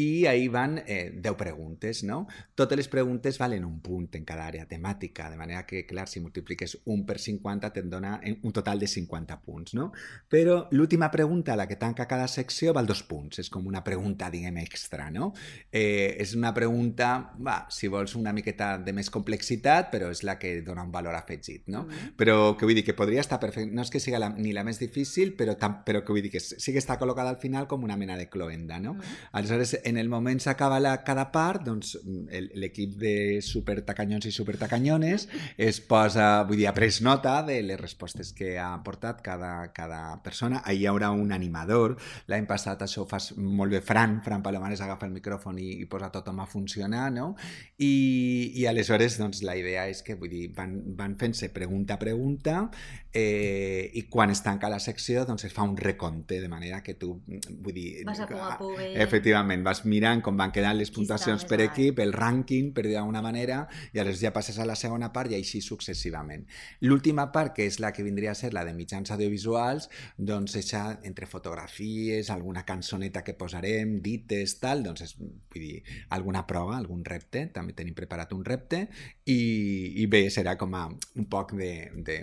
I 0.00 0.24
ahí 0.30 0.46
van 0.48 0.78
eh, 0.86 1.10
10 1.12 1.36
preguntes, 1.36 2.00
no? 2.08 2.22
Totes 2.56 2.78
les 2.80 2.88
preguntes 2.88 3.36
valen 3.40 3.66
un 3.68 3.80
punt 3.84 4.08
en 4.16 4.24
cada 4.24 4.46
àrea 4.48 4.64
temàtica, 4.70 5.28
de 5.28 5.36
manera 5.36 5.66
que, 5.68 5.82
clar, 5.86 6.06
si 6.08 6.22
multipliques 6.24 6.78
1 6.86 7.04
per 7.08 7.18
50 7.20 7.70
te'n 7.76 7.90
dona 7.92 8.14
en- 8.24 8.38
un 8.42 8.52
total 8.56 8.80
de 8.80 8.88
50 8.88 9.36
punts, 9.44 9.74
no? 9.76 9.90
Però 10.32 10.56
l'última 10.70 11.10
pregunta, 11.12 11.56
la 11.60 11.68
que 11.68 11.76
tanca 11.76 12.08
cada 12.08 12.26
secció, 12.28 12.72
val 12.72 12.86
dos 12.88 13.02
punts. 13.04 13.38
És 13.44 13.50
com 13.52 13.66
una 13.68 13.84
pregunta, 13.84 14.30
diguem, 14.32 14.56
extra, 14.64 15.10
no? 15.10 15.34
Eh, 15.70 16.16
és 16.24 16.32
una 16.34 16.54
pregunta, 16.56 17.12
va, 17.36 17.66
si 17.68 17.88
vols 17.92 18.16
una 18.16 18.32
miqueta 18.32 18.78
de 18.78 18.96
més 18.96 19.10
complexitat, 19.12 19.92
però 19.92 20.08
és 20.10 20.24
la 20.24 20.38
que 20.40 20.62
dona 20.64 20.88
un 20.88 20.92
valor 20.96 21.14
afegit, 21.20 21.68
no? 21.68 21.84
Però 22.16 22.56
que 22.56 22.66
vull 22.68 22.74
dir 22.78 22.84
que 22.84 22.94
podria 22.96 23.20
estar 23.20 23.38
perfecte, 23.40 23.74
no 23.74 23.82
és 23.82 23.90
que 23.90 24.00
siga 24.00 24.18
la, 24.22 24.30
ni 24.30 24.52
la 24.56 24.64
més 24.64 24.78
difícil, 24.80 25.34
però, 25.36 25.56
tam, 25.60 25.80
però 25.86 26.02
que 26.04 26.12
vull 26.14 26.22
dir 26.24 26.30
que 26.32 26.40
sí 26.40 26.72
que 26.72 26.80
està 26.82 26.98
col·locada 27.00 27.30
al 27.32 27.38
final 27.42 27.66
com 27.68 27.84
una 27.84 27.96
mena 27.96 28.16
de 28.16 28.28
cloenda, 28.28 28.78
no? 28.80 28.94
Mm. 28.94 29.14
Aleshores, 29.32 29.76
en 29.84 29.98
el 29.98 30.08
moment 30.08 30.40
s'acaba 30.40 30.80
la, 30.80 30.96
cada 31.04 31.30
part, 31.32 31.64
doncs 31.66 31.96
el- 32.30 32.50
l'equip 32.54 32.96
de 33.00 33.40
supertacanyons 33.42 34.26
i 34.26 34.32
supertacanyones 34.32 35.28
es 35.56 35.80
posa, 35.80 36.42
vull 36.48 36.56
dir, 36.60 36.68
ha 36.68 36.74
pres 36.76 37.00
nota 37.02 37.42
de 37.46 37.60
les 37.62 37.80
respostes 37.80 38.32
que 38.36 38.58
ha 38.58 38.70
portat 38.84 39.22
cada, 39.22 39.72
cada 39.72 40.22
persona. 40.22 40.62
Ahí 40.64 40.82
hi 40.82 40.86
haurà 40.90 41.08
un 41.10 41.32
animador. 41.32 41.96
L'any 42.28 42.46
passat 42.46 42.82
això 42.84 43.02
ho 43.04 43.08
fas 43.08 43.30
molt 43.36 43.72
bé 43.72 43.80
Fran, 43.80 44.20
Fran 44.24 44.42
Palomares 44.44 44.80
agafa 44.84 45.06
el 45.06 45.12
micròfon 45.14 45.58
i, 45.58 45.70
i 45.82 45.86
posa 45.90 46.10
tothom 46.12 46.40
a 46.40 46.46
funcionar, 46.46 47.10
no? 47.12 47.34
I, 47.78 48.52
i 48.56 48.66
aleshores, 48.66 49.18
doncs, 49.20 49.42
la 49.46 49.56
idea 49.58 49.86
és 49.90 50.02
que, 50.06 50.14
vull 50.18 50.30
dir, 50.32 50.46
van, 50.56 50.76
van 50.96 51.16
fent-se 51.20 51.48
pregunta 51.86 51.94
a 51.94 51.98
pregunta 51.98 52.70
eh, 53.18 53.90
i 53.94 54.02
quan 54.12 54.28
es 54.28 54.42
tanca 54.44 54.68
la 54.68 54.78
secció, 54.78 55.22
doncs 55.24 55.46
es 55.48 55.52
fa 55.56 55.64
un 55.64 55.76
recompte, 55.76 56.36
de 56.42 56.48
manera 56.52 56.82
que 56.84 56.92
tu, 57.00 57.14
vull 57.24 57.72
dir... 57.72 58.02
Vas 58.04 58.20
a 58.20 58.26
poc 58.28 58.42
a 58.44 58.56
poc 58.58 58.74
veient. 58.76 58.98
Efectivament, 59.00 59.62
vas 59.64 59.80
mirant 59.88 60.20
com 60.24 60.36
van 60.36 60.52
quedant 60.52 60.76
les 60.76 60.92
puntuacions 60.92 61.46
per 61.48 61.62
equip, 61.64 62.02
el 62.04 62.12
rànquing, 62.12 62.74
per 62.76 62.84
dir 62.84 62.98
d'alguna 62.98 63.22
manera, 63.24 63.62
i 63.94 64.02
aleshores 64.02 64.20
ja 64.20 64.32
passes 64.36 64.58
a 64.60 64.66
la 64.68 64.76
segona 64.76 65.08
part 65.14 65.32
i 65.32 65.38
així 65.38 65.62
successivament. 65.64 66.44
L'última 66.84 67.30
part, 67.32 67.54
que 67.56 67.64
és 67.64 67.80
la 67.80 67.94
que 67.96 68.04
vindria 68.04 68.34
a 68.34 68.36
ser 68.36 68.52
la 68.52 68.66
de 68.68 68.76
mitjans 68.76 69.14
audiovisuals, 69.16 69.88
doncs 70.18 70.58
eixa 70.60 70.84
entre 71.08 71.30
fotografies, 71.30 72.28
alguna 72.34 72.66
cançoneta 72.68 73.24
que 73.24 73.36
posarem, 73.38 73.96
dites, 74.04 74.58
tal, 74.60 74.84
doncs 74.84 75.06
és, 75.08 75.16
vull 75.16 75.64
dir, 75.64 75.80
alguna 76.12 76.44
prova, 76.44 76.76
algun 76.76 77.00
repte, 77.08 77.46
també 77.56 77.72
tenim 77.72 77.96
preparat 77.96 78.36
un 78.36 78.44
repte, 78.44 78.84
i, 79.24 79.40
i 80.04 80.06
bé, 80.10 80.26
serà 80.28 80.58
com 80.60 80.76
a 80.76 80.84
un 80.92 81.30
poc 81.32 81.56
de, 81.56 81.65
de 82.06 82.16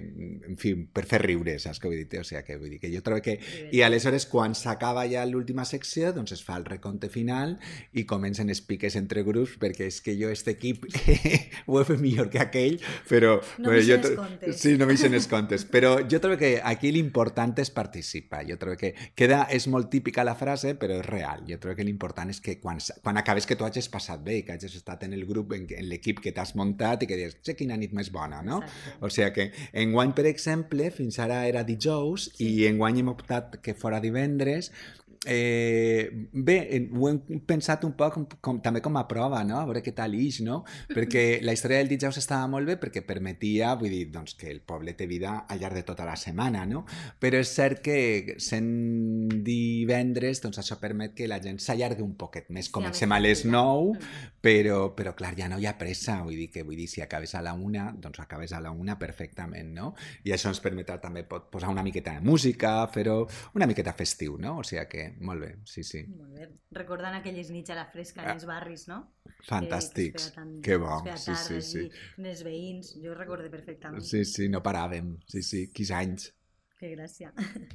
en 0.47 0.57
fi, 0.59 0.73
per 0.75 1.05
fer 1.09 1.19
riure, 1.23 1.55
saps 1.61 1.79
què 1.81 1.89
vull 1.89 2.01
dir? 2.01 2.19
O 2.19 2.25
sigui, 2.27 2.41
que 2.45 2.57
vull 2.59 2.73
dir 2.73 2.79
que 2.81 2.91
jo 2.93 3.01
trobo 3.05 3.23
que... 3.23 3.37
I 3.73 3.83
aleshores, 3.85 4.25
quan 4.29 4.55
s'acaba 4.57 5.05
ja 5.09 5.23
l'última 5.27 5.65
secció, 5.65 6.11
doncs 6.15 6.35
es 6.35 6.43
fa 6.45 6.57
el 6.59 6.65
recompte 6.67 7.09
final 7.11 7.55
i 7.93 8.05
comencen 8.09 8.51
els 8.53 8.63
piques 8.65 8.97
entre 8.99 9.23
grups, 9.25 9.55
perquè 9.61 9.87
és 9.89 9.99
que 10.03 10.15
jo, 10.19 10.29
aquest 10.29 10.51
equip, 10.53 10.87
ho 11.67 11.79
he 11.79 11.85
fet 11.87 12.01
millor 12.01 12.29
que 12.33 12.41
aquell, 12.43 12.79
però... 13.09 13.35
No 13.63 13.73
m'eixen 13.73 14.03
jo 14.03 14.13
comptes. 14.19 14.59
Sí, 14.61 14.75
no 14.79 14.87
m'eixen 14.89 15.15
els 15.17 15.29
comptes. 15.33 15.65
Però 15.69 15.95
jo 16.09 16.21
trobo 16.23 16.39
que 16.41 16.55
aquí 16.63 16.91
l'important 16.93 17.55
és 17.63 17.71
participar. 17.73 18.43
Jo 18.49 18.57
trobo 18.61 18.77
que 18.79 18.93
queda, 19.17 19.43
és 19.53 19.67
molt 19.71 19.91
típica 19.93 20.25
la 20.27 20.35
frase, 20.39 20.75
però 20.79 20.99
és 21.01 21.07
real. 21.07 21.45
Jo 21.49 21.59
trobo 21.61 21.77
que 21.79 21.87
l'important 21.87 22.33
és 22.33 22.41
que 22.43 22.57
quan, 22.61 22.81
quan 23.03 23.19
acabes 23.21 23.47
que 23.49 23.57
tu 23.59 23.67
hagis 23.67 23.89
passat 23.93 24.23
bé 24.23 24.39
i 24.41 24.45
que 24.47 24.57
hagis 24.57 24.77
estat 24.79 25.05
en 25.07 25.15
el 25.17 25.25
grup, 25.29 25.53
en, 25.57 25.67
en 25.69 25.89
l'equip 25.89 26.21
que 26.23 26.33
t'has 26.35 26.55
muntat 26.59 27.03
i 27.03 27.09
que 27.09 27.19
dius, 27.19 27.37
sé 27.45 27.57
quina 27.59 27.77
nit 27.79 27.93
més 27.95 28.11
bona, 28.13 28.41
no? 28.45 28.61
Exacte. 28.63 28.97
O 29.03 29.11
sigui 29.13 29.27
que 29.33 29.49
enguany, 29.73 30.13
per 30.15 30.25
exemple, 30.29 30.89
fins 30.91 31.19
ara 31.19 31.41
era 31.49 31.63
dijous 31.67 32.29
Sí. 32.37 32.47
i 32.47 32.67
enguany 32.69 32.99
hem 33.01 33.09
optat 33.11 33.59
que 33.61 33.73
fora 33.73 33.99
divendres 34.03 34.71
eh, 35.25 36.09
bé, 36.33 36.57
ho 36.91 37.07
hem 37.09 37.19
pensat 37.47 37.83
un 37.87 37.93
poc 37.97 38.17
com, 38.17 38.25
com, 38.43 38.59
també 38.63 38.81
com 38.83 38.97
a 38.99 39.05
prova, 39.07 39.43
no? 39.47 39.57
A 39.59 39.65
veure 39.67 39.83
què 39.85 39.93
tal 39.95 40.15
ix, 40.17 40.41
no? 40.43 40.61
Perquè 40.91 41.41
la 41.45 41.55
història 41.55 41.79
del 41.81 41.91
dijous 41.93 42.19
estava 42.19 42.47
molt 42.51 42.67
bé 42.67 42.77
perquè 42.81 43.03
permetia, 43.07 43.73
vull 43.79 43.93
dir, 43.93 44.05
doncs, 44.13 44.35
que 44.39 44.51
el 44.51 44.61
poble 44.65 44.95
té 44.97 45.07
vida 45.09 45.43
al 45.47 45.61
llarg 45.63 45.79
de 45.79 45.85
tota 45.87 46.07
la 46.07 46.17
setmana, 46.19 46.65
no? 46.69 46.83
Però 47.23 47.39
és 47.39 47.53
cert 47.55 47.83
que 47.85 48.35
sent 48.43 48.69
divendres, 49.45 50.43
doncs 50.43 50.59
això 50.61 50.77
permet 50.81 51.15
que 51.17 51.29
la 51.31 51.39
gent 51.43 51.61
s'allargui 51.63 52.03
un 52.03 52.15
poquet 52.19 52.51
més. 52.53 52.71
Comencem 52.73 53.11
a 53.15 53.21
les 53.23 53.45
9, 53.47 53.95
però, 54.43 54.79
però 54.97 55.15
clar, 55.17 55.33
ja 55.39 55.49
no 55.51 55.59
hi 55.61 55.67
ha 55.69 55.77
pressa, 55.79 56.19
vull 56.25 56.37
dir 56.37 56.49
que 56.51 56.65
vull 56.67 56.79
dir, 56.79 56.89
si 56.91 57.03
acabes 57.03 57.35
a 57.35 57.43
la 57.45 57.55
una, 57.55 57.91
doncs 57.95 58.19
acabes 58.23 58.53
a 58.53 58.61
la 58.63 58.73
una 58.75 58.97
perfectament, 58.99 59.71
no? 59.75 59.93
I 60.27 60.35
això 60.35 60.51
ens 60.51 60.61
permetrà 60.63 60.99
també 61.01 61.23
posar 61.23 61.71
una 61.71 61.83
miqueta 61.85 62.17
de 62.17 62.25
música, 62.25 62.75
fer-ho 62.91 63.23
una 63.55 63.67
miqueta 63.69 63.95
festiu, 63.95 64.37
no? 64.41 64.59
O 64.59 64.67
sigui 64.67 64.83
que, 64.89 65.12
molt 65.21 65.43
bé, 65.43 65.49
sí, 65.69 65.83
sí. 65.87 66.03
Molt 66.09 66.37
bé. 66.37 66.47
Recordant 66.77 67.17
aquelles 67.17 67.49
nits 67.53 67.73
a 67.73 67.77
la 67.77 67.85
fresca 67.93 68.23
en 68.23 68.31
els 68.35 68.45
barris, 68.49 68.87
no? 68.89 68.99
Fantàstics, 69.47 70.29
que, 70.35 70.45
que, 70.45 70.61
que 70.69 70.77
bo, 70.81 70.99
sí, 71.17 71.35
sí, 71.39 71.59
sí. 71.67 71.83
Els 72.23 72.43
veïns, 72.47 72.93
jo 73.03 73.15
recordo 73.17 73.51
perfectament. 73.53 74.05
Sí, 74.05 74.23
sí, 74.29 74.49
no 74.51 74.63
paràvem, 74.65 75.15
sí, 75.29 75.43
sí, 75.45 75.65
quins 75.75 75.93
anys. 75.99 76.31
Que 76.79 76.93
gràcia. 76.95 77.33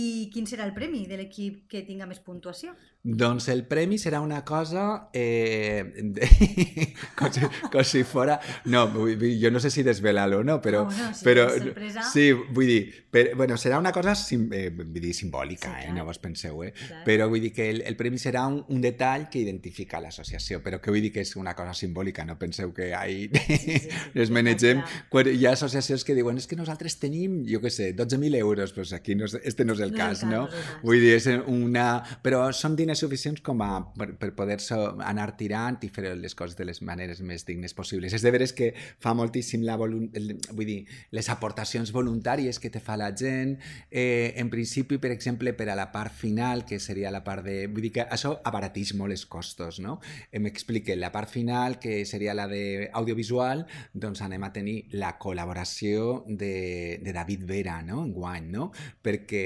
I 0.00 0.30
quin 0.30 0.46
serà 0.46 0.68
el 0.68 0.74
premi 0.76 1.02
de 1.10 1.16
l'equip 1.18 1.64
que 1.70 1.82
tinga 1.86 2.06
més 2.06 2.20
puntuació? 2.22 2.76
Doncs 3.02 3.46
el 3.48 3.62
premi 3.64 3.96
serà 3.96 4.18
una 4.20 4.42
cosa 4.44 5.08
eh, 5.14 5.88
de... 6.04 6.26
com, 7.18 7.30
si, 7.32 7.46
com 7.72 7.84
si 7.86 8.02
fora... 8.04 8.36
No, 8.68 8.82
vull 8.92 9.14
dir, 9.16 9.30
jo 9.40 9.48
no 9.48 9.62
sé 9.64 9.70
si 9.72 9.80
desvelar-lo 9.86 10.42
o 10.42 10.44
no, 10.44 10.58
però... 10.60 10.82
No, 10.84 10.92
no, 10.92 11.14
sí, 11.16 11.24
però 11.24 11.46
sorpresa... 11.54 12.04
sí, 12.04 12.26
vull 12.36 12.68
dir, 12.68 12.82
per, 13.08 13.30
bueno, 13.38 13.56
serà 13.56 13.78
una 13.80 13.88
cosa 13.96 14.12
sim, 14.14 14.50
eh, 14.52 14.68
vull 14.68 14.92
dir, 15.00 15.14
simbòlica, 15.16 15.72
sí, 15.78 15.88
eh, 15.88 15.94
no 15.96 16.04
vos 16.04 16.20
penseu, 16.20 16.60
eh? 16.66 16.74
Clar. 16.76 17.00
Però 17.08 17.30
vull 17.32 17.40
dir 17.46 17.54
que 17.56 17.70
el, 17.72 17.80
el 17.88 17.96
premi 17.96 18.20
serà 18.20 18.44
un, 18.50 18.60
un 18.68 18.84
detall 18.84 19.30
que 19.32 19.40
identifica 19.40 20.02
l'associació, 20.04 20.60
però 20.60 20.82
que 20.84 20.92
vull 20.92 21.00
dir 21.00 21.14
que 21.16 21.24
és 21.24 21.32
una 21.40 21.56
cosa 21.56 21.72
simbòlica, 21.80 22.28
no 22.28 22.36
penseu 22.36 22.74
que 22.76 22.90
ahí 22.92 23.30
sí, 23.32 23.56
sí, 23.64 23.78
sí, 23.86 23.94
les 24.20 24.28
manegem... 24.28 24.84
Quan 25.08 25.32
hi 25.32 25.48
ha 25.48 25.54
associacions 25.56 26.04
que 26.04 26.14
diuen, 26.14 26.36
és 26.36 26.44
que 26.46 26.60
nosaltres 26.60 27.00
tenim, 27.00 27.40
jo 27.48 27.62
què 27.64 27.72
sé, 27.72 27.90
12.000 27.96 28.36
euros, 28.44 28.76
doncs 28.76 28.92
aquí 28.92 29.16
no, 29.16 29.24
este 29.40 29.64
no 29.64 29.72
és 29.72 29.80
el 29.88 29.96
no 29.96 30.02
cas, 30.04 30.26
no? 30.28 30.44
no? 30.44 30.64
Vull 30.84 31.00
dir, 31.00 31.16
és 31.16 31.32
una... 31.48 31.88
Però 32.20 32.44
són 32.54 32.76
diners 32.76 32.89
suficients 32.98 33.42
com 33.44 33.60
a, 33.62 33.70
per, 33.96 34.10
per 34.18 34.32
poder 34.36 34.58
anar 35.06 35.28
tirant 35.38 35.78
i 35.86 35.90
fer 35.92 36.14
les 36.18 36.34
coses 36.34 36.56
de 36.58 36.66
les 36.66 36.82
maneres 36.82 37.20
més 37.26 37.44
dignes 37.46 37.74
possibles. 37.76 38.14
És 38.16 38.24
de 38.26 38.32
veres 38.34 38.54
que 38.56 38.72
fa 39.02 39.14
moltíssim 39.14 39.64
la 39.66 39.76
volu... 39.80 40.02
vull 40.10 40.66
dir, 40.66 40.80
les 41.14 41.30
aportacions 41.32 41.92
voluntàries 41.94 42.58
que 42.58 42.70
te 42.70 42.82
fa 42.82 42.96
la 43.00 43.10
gent. 43.16 43.56
Eh, 43.90 44.34
en 44.40 44.50
principi, 44.50 44.98
per 44.98 45.12
exemple, 45.14 45.54
per 45.54 45.68
a 45.70 45.78
la 45.78 45.90
part 45.92 46.14
final, 46.14 46.64
que 46.66 46.80
seria 46.80 47.12
la 47.14 47.22
part 47.24 47.46
de... 47.46 47.66
Vull 47.70 47.88
dir 47.88 47.92
que 47.98 48.06
això 48.06 48.34
abarateix 48.44 48.94
molt 48.98 49.14
els 49.14 49.26
costos, 49.30 49.80
no? 49.84 49.98
Em 50.32 50.48
explique, 50.50 50.96
la 50.96 51.12
part 51.14 51.30
final, 51.30 51.78
que 51.82 52.02
seria 52.08 52.34
la 52.34 52.48
d'audiovisual, 52.50 53.66
doncs 53.92 54.24
anem 54.26 54.44
a 54.46 54.52
tenir 54.54 54.76
la 54.98 55.14
col·laboració 55.20 56.24
de, 56.26 56.98
de 57.04 57.14
David 57.14 57.46
Vera, 57.48 57.80
no?, 57.86 58.02
en 58.04 58.12
guany, 58.16 58.50
no? 58.50 58.70
Perquè, 59.04 59.44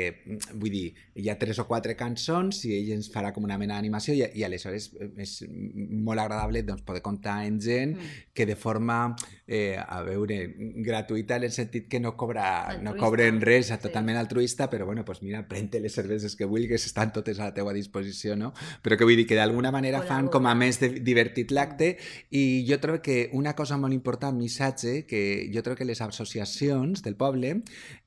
vull 0.55 0.73
dir, 0.73 0.87
hi 1.21 1.29
ha 1.29 1.39
tres 1.41 1.61
o 1.61 1.67
quatre 1.69 1.97
cançons 1.99 2.63
i 2.69 2.75
ell 2.79 2.95
ens 2.97 3.11
farà 3.13 3.34
com 3.35 3.45
una 3.45 3.59
mena 3.61 3.77
d'animació 3.77 4.15
i, 4.17 4.23
i 4.39 4.45
aleshores 4.47 4.91
és 5.21 5.35
molt 5.49 6.23
agradable 6.23 6.63
doncs, 6.67 6.85
poder 6.87 7.03
comptar 7.05 7.41
en 7.49 7.61
gent 7.61 7.97
mm. 7.97 8.31
que 8.35 8.47
de 8.47 8.57
forma, 8.57 9.17
eh, 9.47 9.77
a 9.77 10.01
veure, 10.07 10.39
gratuïta 10.87 11.37
en 11.37 11.49
el 11.49 11.53
sentit 11.53 11.89
que 11.91 12.01
no, 12.01 12.15
cobra, 12.17 12.47
altruista. 12.63 12.85
no 12.87 12.97
cobren 13.01 13.41
res, 13.45 13.69
sí. 13.73 13.79
totalment 13.83 14.19
altruista, 14.21 14.69
però 14.71 14.87
bueno, 14.87 15.05
pues 15.05 15.23
mira, 15.23 15.45
prente 15.49 15.81
les 15.81 15.95
cerveses 15.95 16.37
que 16.37 16.49
vulguis, 16.49 16.87
estan 16.87 17.13
totes 17.13 17.41
a 17.41 17.51
la 17.51 17.55
teua 17.55 17.75
disposició, 17.75 18.37
no? 18.37 18.53
Però 18.83 18.99
que 18.99 19.07
vull 19.07 19.19
dir 19.19 19.27
que 19.29 19.39
d'alguna 19.39 19.73
manera 19.75 20.03
fan 20.07 20.31
com 20.33 20.47
a 20.47 20.55
més 20.59 20.81
de, 20.83 20.91
divertit 21.05 21.53
l'acte 21.55 21.95
i 22.31 22.65
jo 22.69 22.79
trobo 22.83 23.03
que 23.05 23.29
una 23.33 23.55
cosa 23.59 23.79
molt 23.81 23.95
important, 23.97 24.37
missatge, 24.39 25.05
que 25.11 25.51
jo 25.53 25.63
trobo 25.63 25.81
que 25.81 25.89
les 25.89 26.01
associacions 26.01 27.03
del 27.05 27.17
poble 27.17 27.57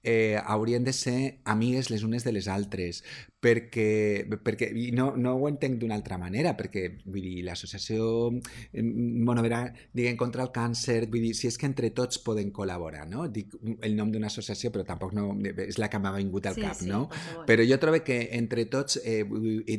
eh, 0.03 0.39
haurien 0.43 0.83
de 0.83 0.93
ser 0.93 1.39
amigues 1.45 1.89
les 1.91 2.03
unes 2.03 2.23
de 2.23 2.31
les 2.31 2.47
altres, 2.47 3.03
perquè, 3.39 4.25
perquè 4.41 4.67
i 4.73 4.87
no, 4.97 5.11
no 5.15 5.35
ho 5.37 5.45
entenc 5.49 5.77
d'una 5.77 5.93
altra 5.97 6.17
manera, 6.17 6.55
perquè 6.57 6.87
vull 7.05 7.21
dir, 7.21 7.43
l'associació 7.45 8.31
Monovera 8.73 9.59
diguem, 9.93 10.17
contra 10.17 10.41
el 10.41 10.49
càncer, 10.55 11.03
vull 11.11 11.27
dir, 11.27 11.33
si 11.37 11.49
és 11.49 11.57
que 11.59 11.67
entre 11.69 11.91
tots 11.93 12.17
poden 12.25 12.49
col·laborar, 12.55 13.05
no? 13.09 13.27
Dic 13.29 13.53
el 13.85 13.93
nom 13.97 14.09
d'una 14.13 14.31
associació, 14.31 14.71
però 14.73 14.87
tampoc 14.87 15.13
no, 15.13 15.29
és 15.67 15.77
la 15.77 15.89
que 15.93 16.01
m'ha 16.01 16.15
vingut 16.17 16.49
al 16.49 16.57
sí, 16.57 16.65
cap, 16.65 16.79
sí, 16.81 16.89
no? 16.89 17.03
Però 17.49 17.65
jo 17.67 17.77
trobo 17.81 18.01
que 18.07 18.17
entre 18.39 18.65
tots, 18.73 18.97
eh, 19.03 19.21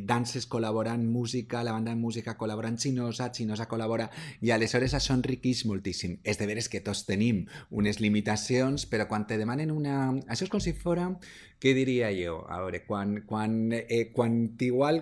danses 0.07 0.47
col·laboren, 0.47 1.09
música, 1.11 1.65
la 1.67 1.75
banda 1.75 1.91
de 1.91 1.99
música 1.99 2.37
col·laboren 2.39 2.79
Xinosa, 2.79 3.33
Xinosa 3.35 3.67
col·labora, 3.67 4.07
i 4.41 4.55
aleshores 4.55 4.95
això 4.95 5.19
enriqueix 5.19 5.65
moltíssim. 5.67 6.21
És 6.23 6.39
de 6.39 6.47
veres 6.47 6.71
que 6.71 6.85
tots 6.85 7.03
tenim 7.11 7.45
unes 7.75 7.99
limitacions, 7.99 8.87
però 8.87 9.11
quan 9.11 9.27
te 9.27 9.41
demanen 9.41 9.75
una... 9.75 9.99
Això 10.31 10.47
és 10.47 10.53
com 10.53 10.63
si 10.63 10.77
fora 10.79 11.11
què 11.59 11.73
diria 11.75 12.11
jo? 12.15 12.39
A 12.47 12.61
veure, 12.63 12.85
quan, 12.87 13.23
quan, 13.27 13.73
eh, 13.75 14.09
quan 14.15 14.37
igual 14.63 15.01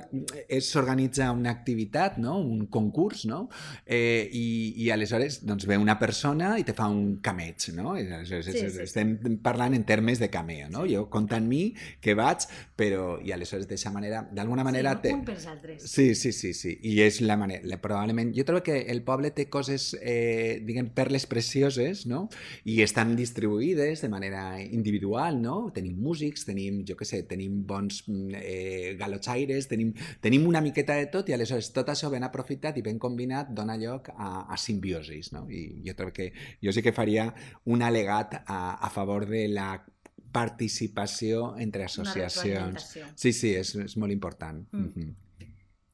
s'organitza 0.65 1.29
una 1.33 1.51
activitat, 1.53 2.17
no? 2.23 2.39
un 2.41 2.67
concurs, 2.73 3.27
no? 3.29 3.47
Eh, 3.85 4.29
i, 4.33 4.73
i 4.85 4.91
aleshores 4.91 5.43
doncs, 5.45 5.67
ve 5.69 5.77
una 5.77 5.99
persona 6.01 6.55
i 6.57 6.65
te 6.65 6.73
fa 6.77 6.89
un 6.89 7.19
cameig, 7.25 7.69
no? 7.77 7.97
I 8.01 8.07
aleshores, 8.07 8.49
sí, 8.49 8.71
sí, 8.73 8.83
estem 8.87 9.17
parlant 9.45 9.77
en 9.77 9.85
termes 9.85 10.23
de 10.23 10.31
cameo, 10.33 10.71
no? 10.73 10.87
Sí. 10.87 10.97
Jo 10.97 11.07
compta 11.13 11.37
en 11.37 11.49
mi 11.51 11.75
que 12.01 12.17
vaig, 12.17 12.49
però 12.79 13.19
i 13.21 13.35
aleshores 13.37 13.67
d'aquesta 13.69 13.93
manera, 13.93 14.25
d'alguna 14.33 14.65
manera... 14.65 14.97
Sí, 14.97 15.13
te... 15.13 15.37
altres. 15.51 15.85
Sí, 15.91 16.09
sí, 16.15 16.33
sí, 16.33 16.55
sí, 16.57 16.73
i 16.89 16.97
és 17.05 17.21
la 17.21 17.37
manera, 17.37 17.81
probablement, 17.85 18.33
jo 18.37 18.47
trobo 18.49 18.65
que 18.65 18.79
el 18.93 19.03
poble 19.05 19.33
té 19.37 19.51
coses, 19.53 19.91
eh, 20.01 20.63
diguem, 20.65 20.89
perles 20.97 21.29
precioses, 21.29 22.07
no? 22.09 22.27
I 22.65 22.81
estan 22.87 23.13
distribuïdes 23.19 24.01
de 24.01 24.13
manera 24.13 24.47
individual, 24.65 25.43
no? 25.43 25.59
Tenim 25.77 26.01
músics, 26.01 26.46
tenim, 26.47 26.83
jo 26.89 26.97
què 26.99 27.07
sé, 27.09 27.23
tenim 27.29 27.59
bons 27.67 28.03
mm, 28.07 28.39
eh, 28.41 28.95
galotxaires, 29.01 29.69
tenim, 29.71 29.93
tenim 30.23 30.47
una 30.49 30.63
miqueta 30.65 30.97
de 31.01 31.11
tot 31.13 31.29
i 31.29 31.37
aleshores 31.37 31.73
tot 31.75 31.91
això 31.93 32.11
ben 32.13 32.27
aprofitat 32.27 32.79
i 32.79 32.85
ben 32.87 33.01
combinat 33.03 33.51
dona 33.57 33.77
lloc 33.81 34.13
a, 34.15 34.47
a 34.47 34.57
simbiosis, 34.61 35.33
no? 35.35 35.45
I 35.51 35.83
jo 35.87 35.97
crec 35.99 36.17
que 36.17 36.31
jo 36.63 36.73
sí 36.73 36.85
que 36.87 36.95
faria 36.97 37.29
un 37.65 37.83
alegat 37.83 38.41
a, 38.47 38.61
a 38.79 38.91
favor 38.95 39.27
de 39.29 39.47
la 39.53 39.75
participació 40.37 41.55
entre 41.59 41.85
associacions. 41.85 42.91
Sí, 43.17 43.33
sí, 43.33 43.55
és, 43.57 43.75
és 43.87 43.97
molt 43.97 44.13
important. 44.13 44.67
Mm. 44.73 44.81
Mm 44.81 44.93
-hmm. 44.95 45.15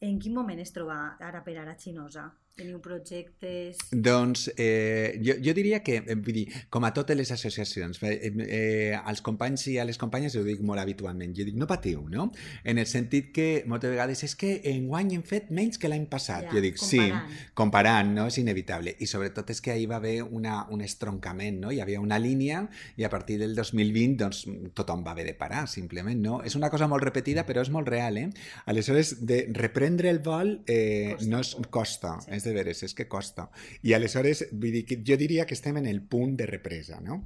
En 0.03 0.19
quin 0.19 0.35
moment 0.35 0.59
es 0.59 0.73
troba 0.75 1.17
ara 1.21 1.45
per 1.45 1.59
ara 1.59 1.77
Xinosa? 1.79 2.25
Teniu 2.53 2.83
projectes... 2.85 3.79
Doncs 3.88 4.51
eh, 4.61 5.17
jo, 5.25 5.38
jo 5.41 5.55
diria 5.57 5.79
que, 5.81 5.95
eh, 6.05 6.17
vull 6.21 6.37
dir, 6.37 6.43
com 6.69 6.85
a 6.85 6.91
totes 6.93 7.17
les 7.17 7.31
associacions, 7.33 7.97
eh, 8.05 8.29
eh, 8.29 8.93
als 8.93 9.23
companys 9.25 9.65
i 9.73 9.79
a 9.81 9.87
les 9.88 9.97
companyes 9.97 10.37
ho 10.37 10.43
dic 10.45 10.61
molt 10.61 10.83
habitualment, 10.83 11.33
jo 11.33 11.47
dic, 11.49 11.57
no 11.57 11.65
patiu, 11.71 12.03
no? 12.12 12.27
En 12.69 12.77
el 12.83 12.88
sentit 12.91 13.31
que 13.33 13.47
moltes 13.65 13.95
vegades 13.95 14.21
és 14.29 14.37
que 14.37 14.51
en 14.69 14.85
guany 14.91 15.15
hem 15.17 15.23
fet 15.25 15.49
menys 15.49 15.81
que 15.81 15.88
l'any 15.88 16.05
passat. 16.12 16.51
Ja, 16.51 16.53
jo 16.53 16.61
dic, 16.67 16.77
comparant. 16.77 17.31
sí, 17.33 17.49
comparant, 17.57 18.12
no? 18.19 18.29
És 18.29 18.37
inevitable. 18.43 18.95
I 19.01 19.09
sobretot 19.09 19.55
és 19.57 19.65
que 19.65 19.73
ahir 19.73 19.88
va 19.88 19.97
haver 20.03 20.19
una, 20.21 20.67
un 20.77 20.85
estroncament, 20.85 21.57
no? 21.65 21.73
Hi 21.73 21.81
havia 21.81 22.05
una 22.05 22.21
línia 22.21 22.67
i 23.01 23.09
a 23.09 23.12
partir 23.17 23.38
del 23.41 23.57
2020 23.57 24.21
doncs, 24.27 24.43
tothom 24.77 25.07
va 25.09 25.17
haver 25.17 25.25
de 25.31 25.37
parar, 25.41 25.65
simplement, 25.73 26.21
no? 26.21 26.43
És 26.45 26.61
una 26.61 26.69
cosa 26.69 26.91
molt 26.93 27.09
repetida, 27.09 27.49
però 27.49 27.65
és 27.65 27.73
molt 27.73 27.88
real, 27.88 28.21
eh? 28.21 28.29
Aleshores, 28.69 29.17
de 29.25 29.47
reprendre 29.57 30.12
el 30.12 30.21
vol 30.21 30.59
eh, 30.67 31.17
costa. 31.17 31.33
no 31.33 31.41
es 31.41 31.57
costa, 31.73 32.15
sí 32.21 32.41
és 32.41 32.41
de 32.44 32.55
veres, 32.57 32.83
és 32.83 32.94
que 32.94 33.09
costa. 33.09 33.48
I 33.83 33.94
aleshores, 33.96 34.46
vull 34.52 34.74
dir, 34.74 34.98
jo 35.07 35.18
diria 35.20 35.46
que 35.46 35.55
estem 35.59 35.78
en 35.81 35.87
el 35.87 36.02
punt 36.02 36.37
de 36.40 36.46
represa, 36.50 37.00
no? 37.00 37.22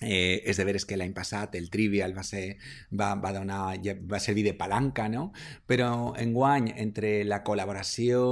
Eh, 0.00 0.40
és 0.48 0.56
de 0.56 0.64
veres 0.64 0.86
que 0.88 0.96
l'any 0.96 1.12
passat 1.12 1.54
el 1.58 1.68
Trivial 1.70 2.14
va, 2.16 2.24
ser, 2.24 2.56
va, 2.96 3.12
va, 3.20 3.34
donar, 3.36 3.76
va 4.08 4.20
servir 4.22 4.46
de 4.46 4.54
palanca, 4.56 5.08
no? 5.12 5.30
però 5.68 6.14
enguany, 6.18 6.70
entre 6.80 7.20
la 7.28 7.42
col·laboració 7.44 8.22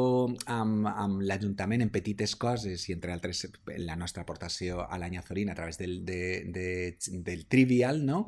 amb, 0.48 0.88
amb 0.88 1.20
l'Ajuntament 1.28 1.84
en 1.84 1.92
petites 1.92 2.34
coses 2.40 2.88
i 2.88 2.96
entre 2.96 3.12
altres 3.12 3.44
la 3.84 3.98
nostra 4.00 4.24
aportació 4.24 4.86
a 4.88 4.96
l'any 4.98 5.18
Azorina 5.20 5.52
a 5.52 5.58
través 5.58 5.76
del, 5.78 6.00
de, 6.08 6.46
de, 6.48 6.96
del 7.26 7.44
Trivial, 7.52 8.00
no? 8.06 8.26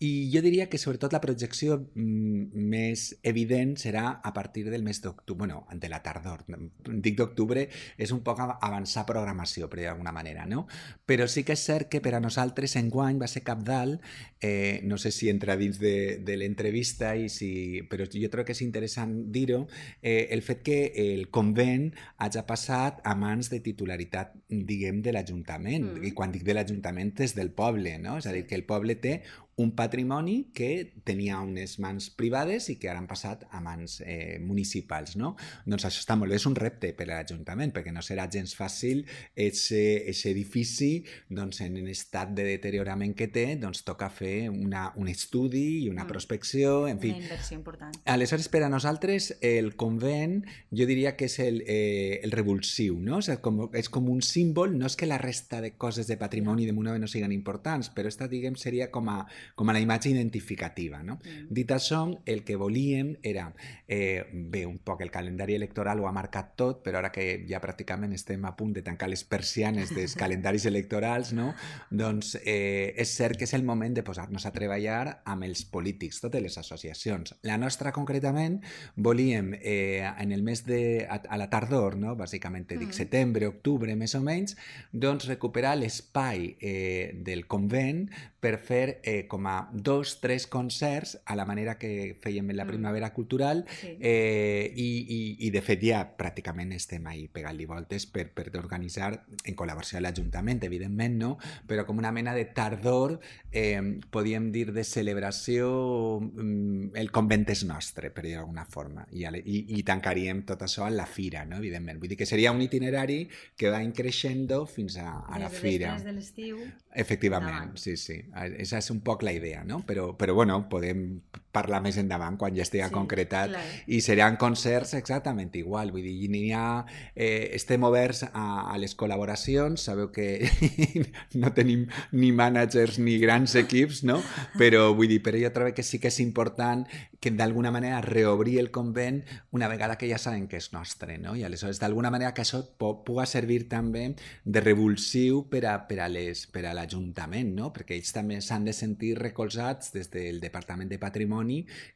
i 0.00 0.30
jo 0.32 0.42
diria 0.42 0.66
que 0.72 0.80
sobretot 0.80 1.14
la 1.14 1.22
projecció 1.22 1.78
mm, 1.78 2.66
més 2.74 3.06
evident 3.22 3.76
serà 3.78 4.18
a 4.24 4.34
partir 4.34 4.66
del 4.70 4.82
mes 4.82 5.02
d'octubre, 5.04 5.38
bueno, 5.40 5.66
de 5.72 5.88
la 5.88 6.02
tardor. 6.02 6.42
Dic 6.90 7.16
d'octubre, 7.18 7.66
és 7.96 8.10
un 8.10 8.24
poc 8.26 8.40
avançar 8.40 9.06
programació, 9.06 9.68
per 9.70 9.84
d'alguna 9.84 10.12
manera, 10.12 10.46
no? 10.48 10.66
Però 11.06 11.28
sí 11.28 11.44
que 11.46 11.54
és 11.54 11.64
cert 11.64 11.90
que 11.92 12.00
per 12.02 12.16
a 12.16 12.20
nosaltres 12.20 12.76
enguany 12.80 13.20
va 13.20 13.28
ser 13.30 13.42
cap 13.46 13.62
dalt, 13.66 14.00
eh, 14.40 14.80
no 14.88 14.98
sé 14.98 15.12
si 15.12 15.28
entra 15.28 15.56
dins 15.60 15.78
de, 15.80 16.18
de 16.24 16.36
l'entrevista, 16.40 17.12
i 17.14 17.28
si, 17.32 17.50
però 17.90 18.06
jo 18.10 18.30
crec 18.32 18.50
que 18.50 18.56
és 18.56 18.62
interessant 18.64 19.12
dir-ho, 19.32 19.66
eh, 20.02 20.28
el 20.34 20.42
fet 20.46 20.64
que 20.66 20.78
el 21.04 21.28
convent 21.34 21.90
hagi 22.18 22.44
passat 22.48 23.02
a 23.04 23.14
mans 23.18 23.50
de 23.52 23.60
titularitat, 23.64 24.32
diguem, 24.48 25.02
de 25.04 25.14
l'Ajuntament. 25.14 25.92
Mm. 25.98 26.08
I 26.08 26.14
quan 26.16 26.32
dic 26.32 26.44
de 26.46 26.56
l'Ajuntament 26.56 27.12
és 27.20 27.36
del 27.36 27.52
poble, 27.56 27.98
no? 28.00 28.18
És 28.20 28.26
a 28.26 28.34
dir, 28.34 28.46
que 28.48 28.56
el 28.56 28.64
poble 28.68 28.96
té 29.02 29.20
un 29.60 29.74
patrimoni 29.76 30.50
que 30.56 30.70
tenia 31.04 31.40
unes 31.44 31.78
mans 31.82 32.10
privades 32.16 32.70
i 32.72 32.78
que 32.80 32.90
ara 32.90 33.00
han 33.02 33.08
passat 33.10 33.46
a 33.50 33.60
mans 33.64 34.00
eh, 34.04 34.38
municipals, 34.42 35.16
no? 35.20 35.34
Doncs 35.66 35.86
això 35.88 36.02
està 36.02 36.16
molt 36.18 36.32
bé, 36.32 36.40
és 36.40 36.48
un 36.48 36.56
repte 36.56 36.92
per 36.96 37.06
a 37.08 37.12
l'Ajuntament, 37.12 37.74
perquè 37.76 37.92
no 37.94 38.02
serà 38.04 38.26
gens 38.30 38.54
fàcil 38.56 39.04
aquest 39.36 40.26
edifici 40.30 40.90
doncs, 41.28 41.60
en 41.64 41.76
estat 41.90 42.32
de 42.36 42.44
deteriorament 42.46 43.14
que 43.16 43.28
té, 43.32 43.56
doncs 43.60 43.84
toca 43.86 44.10
fer 44.12 44.48
una, 44.50 44.88
un 44.96 45.08
estudi 45.08 45.84
i 45.84 45.88
una 45.90 46.04
mm. 46.04 46.10
prospecció, 46.10 46.86
en 46.88 47.00
fi. 47.02 47.12
Una 47.14 47.24
inversió 47.26 47.58
important. 47.58 48.00
Aleshores, 48.10 48.48
per 48.52 48.64
a 48.64 48.70
nosaltres, 48.72 49.34
el 49.44 49.74
convent, 49.80 50.40
jo 50.72 50.86
diria 50.88 51.14
que 51.18 51.28
és 51.30 51.38
el, 51.42 51.62
eh, 51.66 52.20
el 52.24 52.32
revulsiu, 52.34 52.98
no? 53.00 53.18
O 53.20 53.24
sigui, 53.24 53.40
com, 53.44 53.62
és 53.76 53.90
com 53.92 54.08
un 54.12 54.22
símbol, 54.24 54.76
no 54.78 54.88
és 54.88 54.96
que 54.98 55.08
la 55.08 55.20
resta 55.20 55.60
de 55.64 55.74
coses 55.76 56.08
de 56.10 56.18
patrimoni 56.20 56.68
de 56.68 56.74
Monove 56.76 57.02
no 57.02 57.10
siguin 57.10 57.34
importants, 57.34 57.90
però 57.94 58.10
esta, 58.10 58.28
diguem, 58.30 58.56
seria 58.60 58.90
com 58.92 59.10
a, 59.12 59.20
com 59.54 59.68
a 59.68 59.74
la 59.76 59.80
imatge 59.80 60.10
identificativa. 60.10 61.02
No? 61.02 61.18
Mm. 61.20 61.48
Dit 61.50 61.72
això, 61.74 62.02
el 62.26 62.42
que 62.44 62.56
volíem 62.56 63.16
era, 63.22 63.50
eh, 63.86 64.24
bé, 64.32 64.64
un 64.66 64.78
poc 64.78 65.02
el 65.02 65.10
calendari 65.10 65.54
electoral 65.54 66.00
ho 66.00 66.08
ha 66.08 66.12
marcat 66.12 66.54
tot, 66.56 66.82
però 66.84 67.00
ara 67.00 67.12
que 67.12 67.44
ja 67.48 67.60
pràcticament 67.62 68.14
estem 68.16 68.44
a 68.44 68.54
punt 68.56 68.74
de 68.76 68.84
tancar 68.86 69.10
les 69.10 69.24
persianes 69.24 69.94
dels 69.94 70.16
calendaris 70.20 70.66
electorals, 70.70 71.32
no? 71.36 71.52
doncs 71.90 72.36
eh, 72.44 72.94
és 72.96 73.14
cert 73.16 73.38
que 73.38 73.48
és 73.48 73.54
el 73.56 73.64
moment 73.66 73.94
de 73.94 74.04
posar-nos 74.06 74.46
a 74.46 74.52
treballar 74.54 75.20
amb 75.24 75.44
els 75.46 75.64
polítics, 75.64 76.20
totes 76.22 76.42
les 76.42 76.58
associacions. 76.58 77.34
La 77.46 77.58
nostra, 77.58 77.92
concretament, 77.92 78.60
volíem 78.96 79.54
eh, 79.60 80.04
en 80.18 80.32
el 80.32 80.42
mes 80.42 80.64
de... 80.66 81.06
a, 81.08 81.20
a 81.28 81.38
la 81.40 81.50
tardor, 81.50 81.96
no? 81.98 82.14
bàsicament 82.18 82.68
dic 82.70 82.90
mm. 82.90 82.96
setembre, 82.96 83.48
octubre, 83.50 83.94
més 83.98 84.14
o 84.14 84.22
menys, 84.24 84.56
doncs 84.92 85.28
recuperar 85.28 85.76
l'espai 85.78 86.54
eh, 86.60 87.10
del 87.14 87.46
convent 87.50 88.06
per 88.40 88.56
fer 88.62 89.00
eh, 89.02 89.26
com 89.28 89.39
a 89.46 89.68
dos, 89.72 90.18
tres 90.20 90.46
concerts 90.46 91.18
a 91.24 91.36
la 91.36 91.46
manera 91.46 91.76
que 91.78 92.18
fèiem 92.22 92.50
en 92.50 92.58
la 92.58 92.64
mm. 92.64 92.72
primavera 92.74 93.12
cultural 93.14 93.64
sí. 93.80 93.96
eh, 94.00 94.72
i, 94.74 94.88
i, 95.06 95.20
i 95.46 95.50
de 95.54 95.62
fet 95.64 95.84
ja 95.84 96.02
pràcticament 96.18 96.74
estem 96.76 97.06
ahí 97.10 97.28
pegant-li 97.32 97.66
voltes 97.70 98.06
per, 98.10 98.26
per 98.34 98.48
organitzar 98.58 99.12
en 99.44 99.56
col·laboració 99.56 99.98
amb 100.00 100.06
l'Ajuntament, 100.08 100.64
evidentment, 100.66 101.16
no? 101.20 101.30
però 101.66 101.86
com 101.86 101.98
una 102.02 102.12
mena 102.12 102.34
de 102.34 102.46
tardor, 102.56 103.18
eh, 103.52 103.80
podíem 104.10 104.50
dir 104.52 104.70
de 104.74 104.84
celebració, 104.84 106.20
mm, 106.20 106.92
el 107.00 107.12
convent 107.14 107.48
és 107.54 107.64
nostre, 107.64 108.10
per 108.10 108.26
dir 108.26 108.36
d'alguna 108.36 108.66
forma, 108.68 109.06
I, 109.10 109.26
i, 109.40 109.64
i 109.78 109.82
tancaríem 109.86 110.44
tot 110.48 110.66
això 110.66 110.84
a 110.86 110.90
la 110.92 111.06
fira, 111.06 111.44
no? 111.46 111.58
evidentment. 111.62 112.00
Vull 112.00 112.12
dir 112.12 112.18
que 112.20 112.28
seria 112.28 112.52
un 112.52 112.60
itinerari 112.62 113.22
que 113.56 113.70
va 113.70 113.82
increixent 113.84 114.40
fins 114.66 114.96
a, 114.96 115.20
a 115.28 115.38
la 115.38 115.50
fira. 115.50 115.94
Des 115.94 116.04
de 116.04 116.12
l'estiu. 116.12 116.60
Efectivament, 116.94 117.76
sí, 117.78 117.96
sí. 118.00 118.18
Esa 118.58 118.80
és 118.80 118.90
un 118.90 119.00
poc 119.06 119.19
la 119.22 119.32
idea, 119.32 119.64
no? 119.64 119.82
Però, 119.86 120.14
però 120.16 120.34
bueno, 120.34 120.68
podem 120.68 121.20
parlar 121.52 121.80
més 121.82 121.98
endavant 122.00 122.36
quan 122.38 122.54
ja 122.54 122.64
estigui 122.66 122.86
sí, 122.86 122.94
concretat 122.94 123.50
clar. 123.52 123.64
i 123.90 124.00
seran 124.04 124.36
concerts 124.40 124.94
exactament 124.98 125.54
igual, 125.58 125.90
vull 125.94 126.06
dir, 126.06 126.28
n'hi 126.30 126.50
ha, 126.54 126.84
eh, 127.14 127.50
estem 127.58 127.84
oberts 127.86 128.24
a, 128.28 128.46
a 128.70 128.78
les 128.78 128.94
col·laboracions, 128.98 129.82
sabeu 129.90 130.10
que 130.14 130.46
no 131.42 131.52
tenim 131.56 131.86
ni 132.12 132.30
mànagers 132.36 133.00
ni 133.02 133.18
grans 133.22 133.56
equips, 133.58 134.04
no? 134.06 134.20
Però 134.58 134.90
vull 134.94 135.10
dir, 135.10 135.20
però 135.24 135.40
jo 135.40 135.50
trobo 135.54 135.74
que 135.74 135.86
sí 135.86 135.98
que 135.98 136.10
és 136.10 136.20
important 136.22 136.86
que 137.20 137.32
d'alguna 137.36 137.70
manera 137.70 138.00
reobrir 138.00 138.58
el 138.58 138.70
convent 138.70 139.20
una 139.52 139.68
vegada 139.68 139.98
que 139.98 140.08
ja 140.08 140.18
sabem 140.18 140.46
que 140.48 140.56
és 140.60 140.70
nostre, 140.72 141.18
no? 141.18 141.34
I 141.36 141.44
aleshores 141.44 141.80
d'alguna 141.82 142.10
manera 142.10 142.32
que 142.34 142.46
això 142.46 142.62
puga 142.78 143.26
servir 143.28 143.66
també 143.68 144.06
de 144.44 144.62
revulsiu 144.64 145.44
per 145.50 145.66
a, 145.68 145.76
per 145.88 146.00
a 146.00 146.08
les 146.08 146.46
per 146.50 146.64
a 146.66 146.74
l'Ajuntament, 146.76 147.52
no? 147.58 147.70
Perquè 147.74 147.98
ells 147.98 148.14
també 148.16 148.40
s'han 148.40 148.64
de 148.68 148.74
sentir 148.76 149.16
recolzats 149.18 149.92
des 149.92 150.10
del 150.12 150.40
Departament 150.40 150.88
de 150.90 150.98
Patrimoni, 151.02 151.39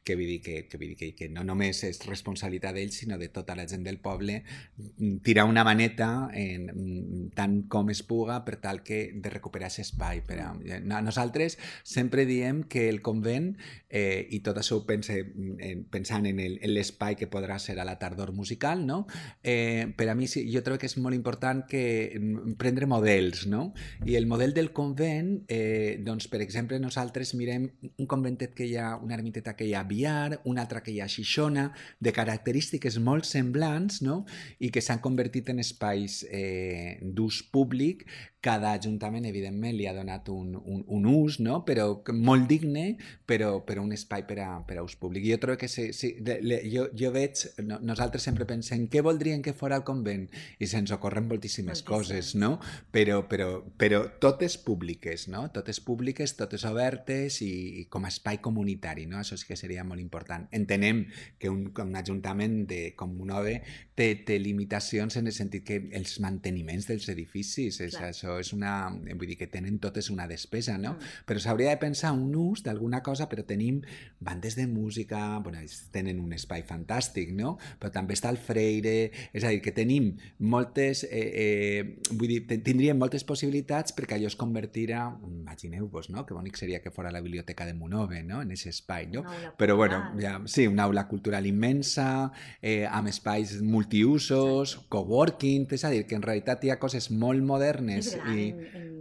que 0.03 0.15
vull 0.15 0.29
dir 0.29 0.41
que, 0.41 0.67
que, 0.67 0.77
vull 0.77 0.93
dir 0.93 0.97
que, 0.99 1.11
que 1.15 1.29
no 1.29 1.43
només 1.47 1.83
és 1.87 2.01
responsabilitat 2.07 2.75
d'ells, 2.75 3.01
sinó 3.03 3.19
de 3.21 3.29
tota 3.33 3.55
la 3.55 3.67
gent 3.69 3.85
del 3.85 3.99
poble, 3.99 4.41
mm, 4.77 5.21
tirar 5.25 5.45
una 5.45 5.63
maneta 5.63 6.29
en, 6.33 6.67
mm, 6.71 7.29
tant 7.35 7.61
com 7.69 7.89
es 7.89 8.03
puga 8.03 8.43
per 8.45 8.57
tal 8.63 8.83
que 8.83 9.11
de 9.13 9.29
recuperar 9.29 9.69
aquest 9.69 9.85
espai. 9.85 10.21
Per 10.25 10.39
a, 10.39 10.53
eh, 10.65 10.79
nosaltres 10.81 11.57
sempre 11.83 12.25
diem 12.25 12.63
que 12.63 12.89
el 12.89 13.01
convent, 13.01 13.55
eh, 13.89 14.27
i 14.31 14.39
tot 14.39 14.57
això 14.57 14.79
ho 14.79 14.85
pense, 14.85 15.13
en, 15.15 15.85
pensant 15.91 16.25
en 16.25 16.39
l'espai 16.73 17.15
que 17.15 17.29
podrà 17.29 17.59
ser 17.59 17.79
a 17.79 17.85
la 17.85 17.97
tardor 17.99 18.33
musical, 18.33 18.85
no? 18.85 19.05
eh, 19.43 19.93
per 19.95 20.09
a 20.09 20.15
mi 20.15 20.27
sí, 20.27 20.45
jo 20.51 20.61
trobo 20.63 20.79
que 20.81 20.89
és 20.89 20.97
molt 20.97 21.15
important 21.15 21.63
que 21.69 21.83
mm, 22.17 22.55
prendre 22.59 22.87
models, 22.89 23.45
no? 23.47 23.73
I 24.05 24.17
el 24.19 24.27
model 24.27 24.55
del 24.55 24.71
convent 24.75 25.45
eh, 25.47 25.97
doncs 26.03 26.27
per 26.31 26.41
exemple, 26.43 26.79
nosaltres 26.81 27.33
mirem 27.37 27.69
un 27.95 28.09
conventet 28.09 28.55
que 28.57 28.67
hi 28.67 28.75
ha, 28.81 28.95
una 28.97 29.17
ermiteta 29.35 29.55
que 29.55 29.65
hi 29.67 29.73
ha 29.73 29.83
Biar, 29.83 30.39
una 30.45 30.61
altra 30.63 30.81
que 30.81 30.91
hi 30.91 31.01
ha 31.01 31.07
Xixona, 31.07 31.71
de 31.99 32.11
característiques 32.13 32.97
molt 32.99 33.25
semblants, 33.25 34.01
no? 34.01 34.23
i 34.59 34.71
que 34.71 34.81
s'han 34.81 35.01
convertit 35.03 35.49
en 35.49 35.59
espais 35.59 36.23
eh, 36.29 36.99
d'ús 37.01 37.43
públic 37.51 38.05
cada 38.45 38.75
ajuntament, 38.77 39.25
evidentment, 39.25 39.73
li 39.73 39.87
ha 39.89 39.93
donat 39.95 40.29
un, 40.29 40.53
un, 40.59 40.83
un 40.93 41.05
ús, 41.09 41.39
no? 41.41 41.63
però 41.65 41.87
molt 42.13 42.45
digne, 42.49 42.85
però, 43.25 43.63
però 43.65 43.81
un 43.81 43.95
espai 43.95 44.25
per 44.29 44.37
a, 44.43 44.49
per 44.67 44.77
a 44.77 44.83
ús 44.85 44.93
públic. 45.01 45.25
Jo 45.25 45.39
trobo 45.41 45.57
que 45.57 45.69
sí, 45.71 45.87
sí, 45.97 46.11
le, 46.21 46.59
jo, 46.69 46.85
jo 46.93 47.09
veig, 47.15 47.41
no, 47.65 47.79
nosaltres 47.81 48.27
sempre 48.27 48.45
pensem 48.45 48.85
què 48.91 49.01
voldrien 49.05 49.41
que 49.45 49.55
fora 49.57 49.79
el 49.79 49.85
convent 49.87 50.27
i 50.61 50.69
se'ns 50.69 50.93
ocorren 50.93 51.25
moltíssimes 51.29 51.81
Moltíssim. 51.81 51.89
coses, 51.89 52.33
no? 52.37 52.51
Però, 52.93 53.23
però, 53.31 53.49
però 53.81 54.03
totes 54.21 54.59
públiques, 54.61 55.25
no? 55.33 55.47
Totes 55.55 55.81
públiques, 55.81 56.35
totes 56.37 56.67
obertes 56.69 57.41
i, 57.41 57.51
i 57.81 57.87
com 57.89 58.05
a 58.05 58.13
espai 58.13 58.37
comunitari, 58.45 59.07
no? 59.09 59.23
Això 59.23 59.39
sí 59.41 59.49
que 59.49 59.57
seria 59.57 59.87
molt 59.87 60.03
important. 60.03 60.45
Entenem 60.53 61.05
que 61.41 61.49
un, 61.49 61.65
un 61.81 61.97
ajuntament 61.97 62.61
de 62.69 62.81
com 62.99 63.17
un 63.25 63.33
OVE 63.33 63.57
té, 63.97 64.11
té 64.27 64.37
limitacions 64.41 65.17
en 65.17 65.33
el 65.33 65.33
sentit 65.33 65.65
que 65.65 65.81
els 65.97 66.19
manteniments 66.21 66.91
dels 66.91 67.09
edificis, 67.09 67.81
és 67.81 67.97
Clar. 67.97 68.11
això 68.13 68.34
és 68.41 68.51
una... 68.55 68.89
Vull 68.91 69.29
dir 69.29 69.37
que 69.39 69.49
tenen 69.51 69.79
totes 69.83 70.09
una 70.13 70.27
despesa, 70.27 70.77
no? 70.81 70.95
Mm. 70.95 71.11
Però 71.29 71.41
s'hauria 71.41 71.71
de 71.73 71.81
pensar 71.81 72.13
un 72.15 72.33
ús 72.35 72.63
d'alguna 72.65 73.01
cosa, 73.05 73.29
però 73.31 73.45
tenim 73.47 73.81
bandes 74.19 74.55
de 74.55 74.67
música, 74.67 75.39
bueno, 75.43 75.61
tenen 75.91 76.19
un 76.19 76.33
espai 76.35 76.65
fantàstic, 76.67 77.31
no? 77.35 77.55
Però 77.79 77.91
també 77.93 78.15
està 78.17 78.31
el 78.33 78.39
Freire, 78.41 79.11
és 79.33 79.43
a 79.43 79.53
dir, 79.53 79.61
que 79.65 79.75
tenim 79.75 80.13
moltes... 80.39 81.05
Eh, 81.05 81.25
eh, 81.45 82.11
vull 82.11 82.31
dir, 82.31 82.41
tindríem 82.65 82.99
moltes 82.99 83.25
possibilitats 83.27 83.95
perquè 83.95 84.17
allò 84.17 84.29
es 84.31 84.37
convertirà, 84.39 85.07
imagineu-vos, 85.25 86.09
no? 86.13 86.25
Que 86.25 86.35
bonic 86.37 86.59
seria 86.59 86.81
que 86.83 86.93
fora 86.93 87.13
la 87.13 87.21
biblioteca 87.21 87.65
de 87.65 87.73
Monove, 87.73 88.23
no? 88.23 88.41
En 88.41 88.53
aquest 88.53 88.71
espai, 88.73 89.07
no? 89.11 89.25
Però 89.57 89.75
bueno, 89.75 90.01
ja, 90.19 90.37
sí, 90.45 90.67
una 90.67 90.83
aula 90.83 91.07
cultural 91.07 91.45
immensa, 91.45 92.31
eh, 92.61 92.85
amb 92.89 93.09
espais 93.11 93.59
multiusos, 93.61 94.75
coworking, 94.89 95.67
és 95.75 95.85
a 95.85 95.91
dir, 95.93 96.05
que 96.07 96.17
en 96.17 96.25
realitat 96.25 96.63
hi 96.63 96.71
ha 96.73 96.79
coses 96.81 97.09
molt 97.11 97.43
modernes 97.45 98.13
i... 98.33 98.49
En, 98.49 98.65
en, 98.81 98.97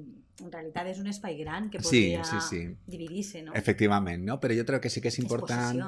realitat 0.51 0.89
és 0.91 0.99
un 0.99 1.07
espai 1.07 1.37
gran 1.39 1.69
que 1.71 1.79
podria 1.79 2.25
sí, 2.27 2.39
sí, 2.43 2.49
sí. 2.49 2.91
dividir-se, 2.91 3.45
no? 3.47 3.53
Efectivament, 3.55 4.25
no? 4.27 4.41
Però 4.43 4.57
jo 4.57 4.65
crec 4.67 4.83
que 4.87 4.91
sí 4.91 5.01
que 5.01 5.13
és 5.13 5.19
important 5.21 5.79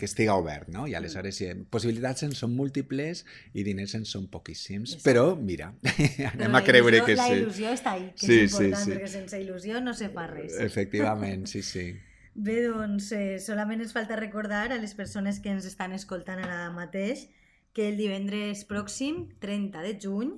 que 0.00 0.08
estiga 0.08 0.38
obert, 0.40 0.70
no? 0.72 0.86
I 0.88 0.94
mm. 0.94 1.00
aleshores 1.02 1.40
mm. 1.44 1.66
possibilitats 1.74 2.24
en 2.26 2.32
són 2.38 2.54
múltiples 2.56 3.24
i 3.52 3.66
diners 3.66 3.94
en 3.98 4.08
són 4.08 4.26
poquíssims, 4.32 4.96
Exacte. 4.96 5.04
però 5.10 5.26
mira, 5.36 5.74
anem 6.32 6.48
però 6.48 6.62
a 6.62 6.64
creure 6.64 7.02
il·lusió, 7.02 7.06
que 7.10 7.18
sí. 7.18 7.20
La 7.20 7.28
il·lusió 7.36 7.76
està 7.76 7.94
ahí, 7.98 8.08
que 8.16 8.26
sí, 8.26 8.40
és 8.40 8.56
important, 8.56 8.80
sí, 8.80 8.88
sí. 8.88 8.96
perquè 8.96 9.12
sense 9.18 9.44
il·lusió 9.44 9.84
no 9.84 9.94
se 9.94 10.10
fa 10.16 10.26
res. 10.32 10.56
Efectivament, 10.64 11.46
sí, 11.50 11.62
sí. 11.66 11.86
Bé, 12.46 12.64
doncs, 12.66 13.12
eh, 13.14 13.38
solament 13.38 13.84
ens 13.84 13.92
falta 13.94 14.16
recordar 14.18 14.66
a 14.72 14.80
les 14.80 14.96
persones 14.98 15.38
que 15.38 15.52
ens 15.52 15.68
estan 15.68 15.92
escoltant 15.94 16.40
ara 16.42 16.66
mateix 16.74 17.28
que 17.74 17.90
el 17.90 17.98
divendres 17.98 18.64
pròxim, 18.66 19.28
30 19.42 19.84
de 19.84 19.94
juny, 20.00 20.34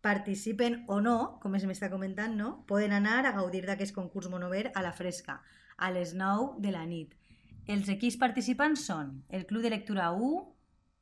participen 0.00 0.84
o 0.88 1.00
no, 1.04 1.38
com 1.42 1.54
es 1.56 1.66
m'està 1.68 1.90
comentant, 1.92 2.36
no? 2.36 2.64
poden 2.68 2.92
anar 2.96 3.24
a 3.26 3.34
gaudir 3.36 3.64
d'aquest 3.66 3.94
concurs 3.94 4.30
monover 4.32 4.70
a 4.74 4.82
la 4.82 4.92
fresca, 4.96 5.40
a 5.76 5.90
les 5.90 6.14
9 6.14 6.60
de 6.64 6.72
la 6.72 6.86
nit. 6.86 7.16
Els 7.70 7.88
equips 7.92 8.16
participants 8.20 8.86
són 8.88 9.20
el 9.28 9.46
Club 9.46 9.62
de 9.62 9.70
Lectura 9.70 10.10
1, 10.12 10.40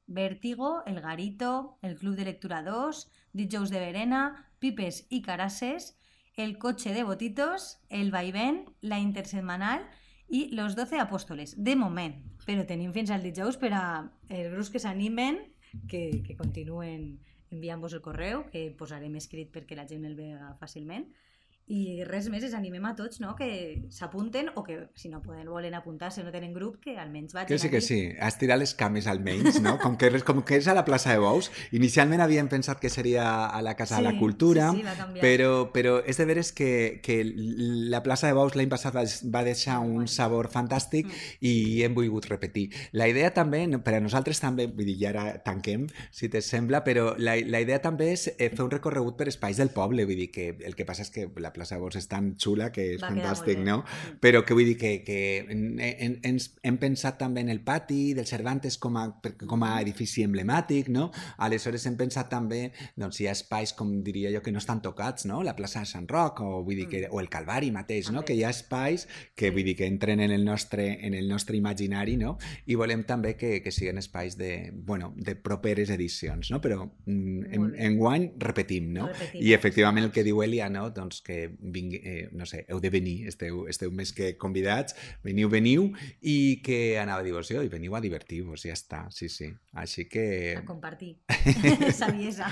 Vértigo, 0.08 0.82
El 0.86 1.00
Garito, 1.00 1.78
el 1.82 1.96
Club 1.96 2.16
de 2.16 2.24
Lectura 2.24 2.62
2, 2.62 3.06
Dijous 3.32 3.70
de 3.70 3.78
Verena, 3.80 4.48
Pipes 4.58 5.04
i 5.10 5.22
Carases, 5.22 5.94
el 6.36 6.58
Cotxe 6.58 6.94
de 6.94 7.04
Botitos, 7.04 7.78
el 7.90 8.10
Vaivén, 8.10 8.64
la 8.80 8.98
Intersetmanal 8.98 9.84
i 10.28 10.48
los 10.54 10.76
12 10.76 10.98
Apóstoles, 10.98 11.54
de 11.56 11.76
moment. 11.76 12.14
Però 12.46 12.64
tenim 12.66 12.92
fins 12.96 13.10
al 13.10 13.24
dijous 13.24 13.58
per 13.60 13.72
a 13.76 13.84
els 14.28 14.50
grups 14.52 14.70
que 14.72 14.82
s'animen 14.82 15.40
que, 15.88 16.22
que 16.24 16.36
continuen 16.36 17.18
enviant-vos 17.54 17.94
el 17.96 18.04
correu, 18.04 18.44
que 18.52 18.68
posarem 18.78 19.16
escrit 19.20 19.50
perquè 19.54 19.76
la 19.78 19.86
gent 19.88 20.04
el 20.08 20.16
vega 20.18 20.54
fàcilment. 20.60 21.08
I 21.68 22.04
res 22.08 22.28
més, 22.32 22.44
és 22.46 22.54
animem 22.56 22.84
a 22.88 22.94
tots 22.96 23.20
no? 23.20 23.34
que 23.36 23.48
s'apunten 23.92 24.48
o 24.56 24.62
que, 24.64 24.78
si 24.96 25.10
no 25.12 25.20
poden, 25.20 25.48
volen 25.52 25.74
apuntar-se, 25.76 26.22
no 26.24 26.32
tenen 26.32 26.54
grup, 26.54 26.78
que 26.80 26.96
almenys 26.98 27.34
vagin 27.36 27.48
Que 27.48 27.58
sí, 27.58 27.68
que 27.68 27.80
sí. 27.84 27.98
Estirar 28.18 28.56
les 28.58 28.72
cames 28.74 29.06
almenys, 29.06 29.60
no? 29.60 29.76
Com 29.82 29.98
que, 30.00 30.08
com 30.24 30.40
que 30.42 30.56
és 30.56 30.68
a 30.68 30.74
la 30.74 30.84
plaça 30.86 31.12
de 31.12 31.20
Bous. 31.20 31.50
Inicialment 31.76 32.22
havíem 32.24 32.48
pensat 32.48 32.80
que 32.80 32.88
seria 32.88 33.46
a 33.46 33.60
la 33.62 33.74
Casa 33.76 33.98
de 33.98 34.06
la 34.06 34.14
Sí, 34.16 34.18
Cultura, 34.18 34.70
sí, 34.72 34.82
sí, 34.82 35.20
però, 35.20 35.68
però 35.74 35.98
és 36.08 36.16
de 36.16 36.24
veres 36.28 36.52
que, 36.56 37.00
que 37.04 37.20
la 37.26 38.02
plaça 38.02 38.30
de 38.30 38.36
Bous 38.38 38.56
l'any 38.56 38.70
passat 38.72 38.96
va, 38.96 39.44
deixar 39.44 39.78
un 39.84 40.08
sabor 40.08 40.48
fantàstic 40.52 41.06
Mm. 41.08 41.44
i 41.44 41.82
hem 41.84 41.94
volgut 41.94 42.26
repetir. 42.28 42.68
La 42.92 43.08
idea 43.08 43.30
també, 43.34 43.60
per 43.84 43.94
a 43.98 44.00
nosaltres 44.00 44.40
també, 44.40 44.66
vull 44.66 44.88
dir, 44.88 44.96
ja 45.02 45.10
ara 45.12 45.38
tanquem, 45.44 45.86
si 46.10 46.28
te 46.32 46.40
sembla, 46.42 46.82
però 46.84 47.12
la, 47.18 47.36
la 47.44 47.60
idea 47.60 47.78
també 47.84 48.12
és 48.14 48.28
eh, 48.36 48.48
fer 48.50 48.64
un 48.64 48.70
recorregut 48.72 49.16
per 49.18 49.28
espais 49.28 49.60
del 49.60 49.70
poble, 49.74 50.04
vull 50.08 50.16
dir 50.18 50.30
que 50.32 50.48
el 50.64 50.74
que 50.74 50.86
passa 50.88 51.04
és 51.06 51.12
que 51.14 51.28
la 51.36 51.52
plaça 51.58 51.76
de 51.76 51.82
Bous 51.82 51.98
és 51.98 52.08
tan 52.08 52.32
xula 52.40 52.70
que 52.74 52.84
és 52.94 53.02
Va 53.02 53.10
fantàstic, 53.12 53.60
no? 53.64 53.82
Mm. 53.82 54.18
Però 54.22 54.44
que 54.46 54.56
vull 54.56 54.68
dir 54.70 54.78
que, 54.80 54.92
que 55.04 55.18
en, 55.50 55.78
en, 55.78 56.38
hem 56.38 56.78
pensat 56.80 57.18
també 57.20 57.42
en 57.44 57.52
el 57.52 57.60
pati 57.66 58.14
del 58.16 58.28
Cervantes 58.30 58.78
com 58.80 58.96
a, 59.00 59.06
com 59.44 59.64
a 59.66 59.74
edifici 59.82 60.24
emblemàtic, 60.26 60.90
no? 60.94 61.08
Aleshores 61.44 61.86
hem 61.88 61.98
pensat 61.98 62.30
també, 62.32 62.68
doncs 62.98 63.20
hi 63.20 63.28
ha 63.28 63.34
espais, 63.36 63.74
com 63.76 63.98
diria 64.04 64.32
jo, 64.34 64.42
que 64.44 64.54
no 64.54 64.62
estan 64.62 64.82
tocats, 64.84 65.26
no? 65.28 65.42
La 65.46 65.56
plaça 65.58 65.82
de 65.84 65.90
Sant 65.90 66.08
Roc, 66.10 66.42
o, 66.44 66.62
vull 66.66 66.82
dir 66.82 66.88
que, 66.90 67.04
o 67.10 67.20
el 67.22 67.30
Calvari 67.32 67.70
mateix, 67.74 68.12
no? 68.14 68.24
Que 68.26 68.36
hi 68.38 68.44
ha 68.46 68.52
espais 68.54 69.08
que, 69.34 69.50
vull 69.54 69.66
dir, 69.66 69.76
que 69.78 69.88
entren 69.88 70.22
en 70.24 70.34
el 70.34 70.44
nostre, 70.44 70.90
en 71.06 71.14
el 71.18 71.28
nostre 71.28 71.58
imaginari, 71.58 72.16
no? 72.20 72.36
I 72.66 72.78
volem 72.78 73.04
també 73.08 73.34
que, 73.38 73.58
que 73.64 73.72
siguin 73.74 74.00
espais 74.00 74.38
de, 74.38 74.70
bueno, 74.72 75.12
de 75.16 75.34
properes 75.36 75.90
edicions, 75.94 76.52
no? 76.54 76.62
Però 76.64 76.84
mm, 76.86 77.48
en, 77.48 77.62
Molt 77.62 77.74
bé. 77.74 77.84
en 77.86 77.98
guany 77.98 78.28
repetim, 78.38 78.92
no? 78.94 79.08
Repetim. 79.12 79.42
I 79.44 79.54
efectivament 79.56 80.08
el 80.08 80.14
que 80.14 80.24
diu 80.26 80.42
Elia, 80.44 80.68
no? 80.72 80.88
Doncs 80.94 81.22
que 81.24 81.47
vingui, 81.58 82.00
eh, 82.02 82.28
no 82.32 82.46
sé, 82.46 82.64
heu 82.68 82.80
de 82.80 82.90
venir, 82.90 83.16
esteu, 83.30 83.66
esteu 83.70 83.92
més 83.94 84.12
que 84.16 84.34
convidats, 84.40 84.96
veniu, 85.24 85.48
veniu, 85.52 85.90
i 86.22 86.60
que 86.64 86.98
anava 87.00 87.22
a 87.22 87.26
dir 87.26 87.34
vos 87.36 87.50
i 87.50 87.68
veniu 87.68 87.96
a 87.96 88.00
divertir-vos, 88.04 88.62
ja 88.66 88.76
està, 88.76 89.06
sí, 89.10 89.28
sí. 89.28 89.50
Així 89.72 90.06
que... 90.08 90.56
A 90.58 90.64
compartir. 90.66 91.16
Saviesa. 92.00 92.48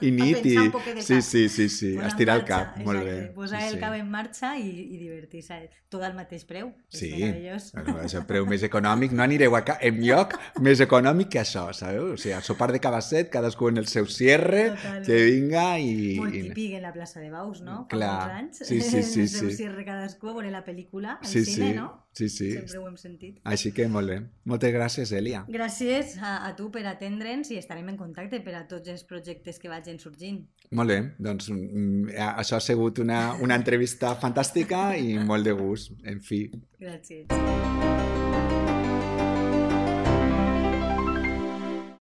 I 0.00 0.10
nit, 0.10 0.44
i... 0.46 0.56
Sí, 1.00 1.20
sí, 1.22 1.48
sí, 1.48 1.68
sí, 1.68 1.94
Posar 1.94 2.08
estirar 2.08 2.36
el 2.40 2.44
marxa, 2.44 2.64
cap, 2.74 2.80
molt 2.84 3.04
bé. 3.04 3.14
exacte, 3.16 3.34
Posar 3.34 3.62
sí, 3.62 3.68
el 3.74 3.80
cap 3.80 3.96
en 3.96 4.10
marxa 4.10 4.52
i, 4.58 4.68
i 4.68 4.98
divertir-se. 5.00 5.60
Tot 5.90 6.04
al 6.06 6.14
mateix 6.14 6.44
preu. 6.46 6.70
És 6.92 7.00
Sí, 7.00 7.10
meravellós. 7.16 7.70
Bueno, 7.74 7.96
és 8.06 8.14
el 8.14 8.26
preu 8.28 8.46
més 8.46 8.62
econòmic. 8.66 9.14
No 9.16 9.24
anireu 9.24 9.56
a 9.58 9.62
ca... 9.66 9.78
en 9.82 9.98
lloc 10.04 10.36
més 10.62 10.82
econòmic 10.84 11.32
que 11.34 11.40
això, 11.42 11.66
sabeu? 11.76 12.12
O 12.14 12.18
sigui, 12.20 12.34
a 12.36 12.42
sopar 12.46 12.70
de 12.74 12.82
cabasset, 12.82 13.30
cadascú 13.32 13.70
en 13.72 13.82
el 13.82 13.88
seu 13.90 14.06
cierre, 14.06 14.68
Totalment. 14.76 15.06
que 15.08 15.18
vinga 15.26 15.66
i... 15.82 16.18
Molt 16.20 16.36
típic 16.36 16.76
en 16.78 16.86
la 16.86 16.92
plaça 16.94 17.22
de 17.22 17.30
Baus, 17.32 17.64
no? 17.66 17.79
Fa 17.88 17.96
Clar. 17.96 18.12
molts 18.18 18.36
anys. 18.40 18.60
Sí, 18.68 18.80
sí, 18.80 19.02
sí, 19.12 19.26
sí. 19.28 19.50
cierre 19.56 19.84
cadascú 19.84 20.28
a 20.30 20.34
veure 20.38 20.50
la 20.50 20.62
pel·lícula 20.66 21.18
al 21.20 21.26
Sí, 21.26 21.44
cine, 21.44 21.70
sí, 21.70 21.76
no? 21.76 21.88
sí, 22.12 22.28
sí. 22.28 22.50
Sempre 22.52 22.78
ho 22.78 22.86
hem 22.88 22.96
sentit. 23.00 23.40
Així 23.44 23.72
que 23.72 23.86
molt 23.88 24.08
bé. 24.10 24.18
Moltes 24.44 24.72
gràcies, 24.74 25.12
Elia. 25.16 25.44
Gràcies 25.48 26.16
a, 26.20 26.36
a 26.48 26.54
tu 26.56 26.70
per 26.70 26.84
atendre'ns 26.90 27.50
i 27.50 27.58
estarem 27.60 27.88
en 27.92 27.96
contacte 28.00 28.40
per 28.44 28.54
a 28.58 28.64
tots 28.70 28.88
els 28.88 29.04
projectes 29.04 29.58
que 29.58 29.68
vagin 29.72 29.98
sorgint. 29.98 30.42
Molt 30.72 30.90
bé, 30.92 30.98
doncs 31.18 31.50
mm, 31.50 32.10
això 32.36 32.56
ha 32.60 32.64
sigut 32.64 32.98
una, 33.02 33.34
una 33.42 33.56
entrevista 33.58 34.14
fantàstica 34.20 34.90
i 34.96 35.18
molt 35.18 35.44
de 35.48 35.52
gust, 35.58 35.92
en 36.04 36.20
fi. 36.20 36.44
Gràcies. 36.80 37.26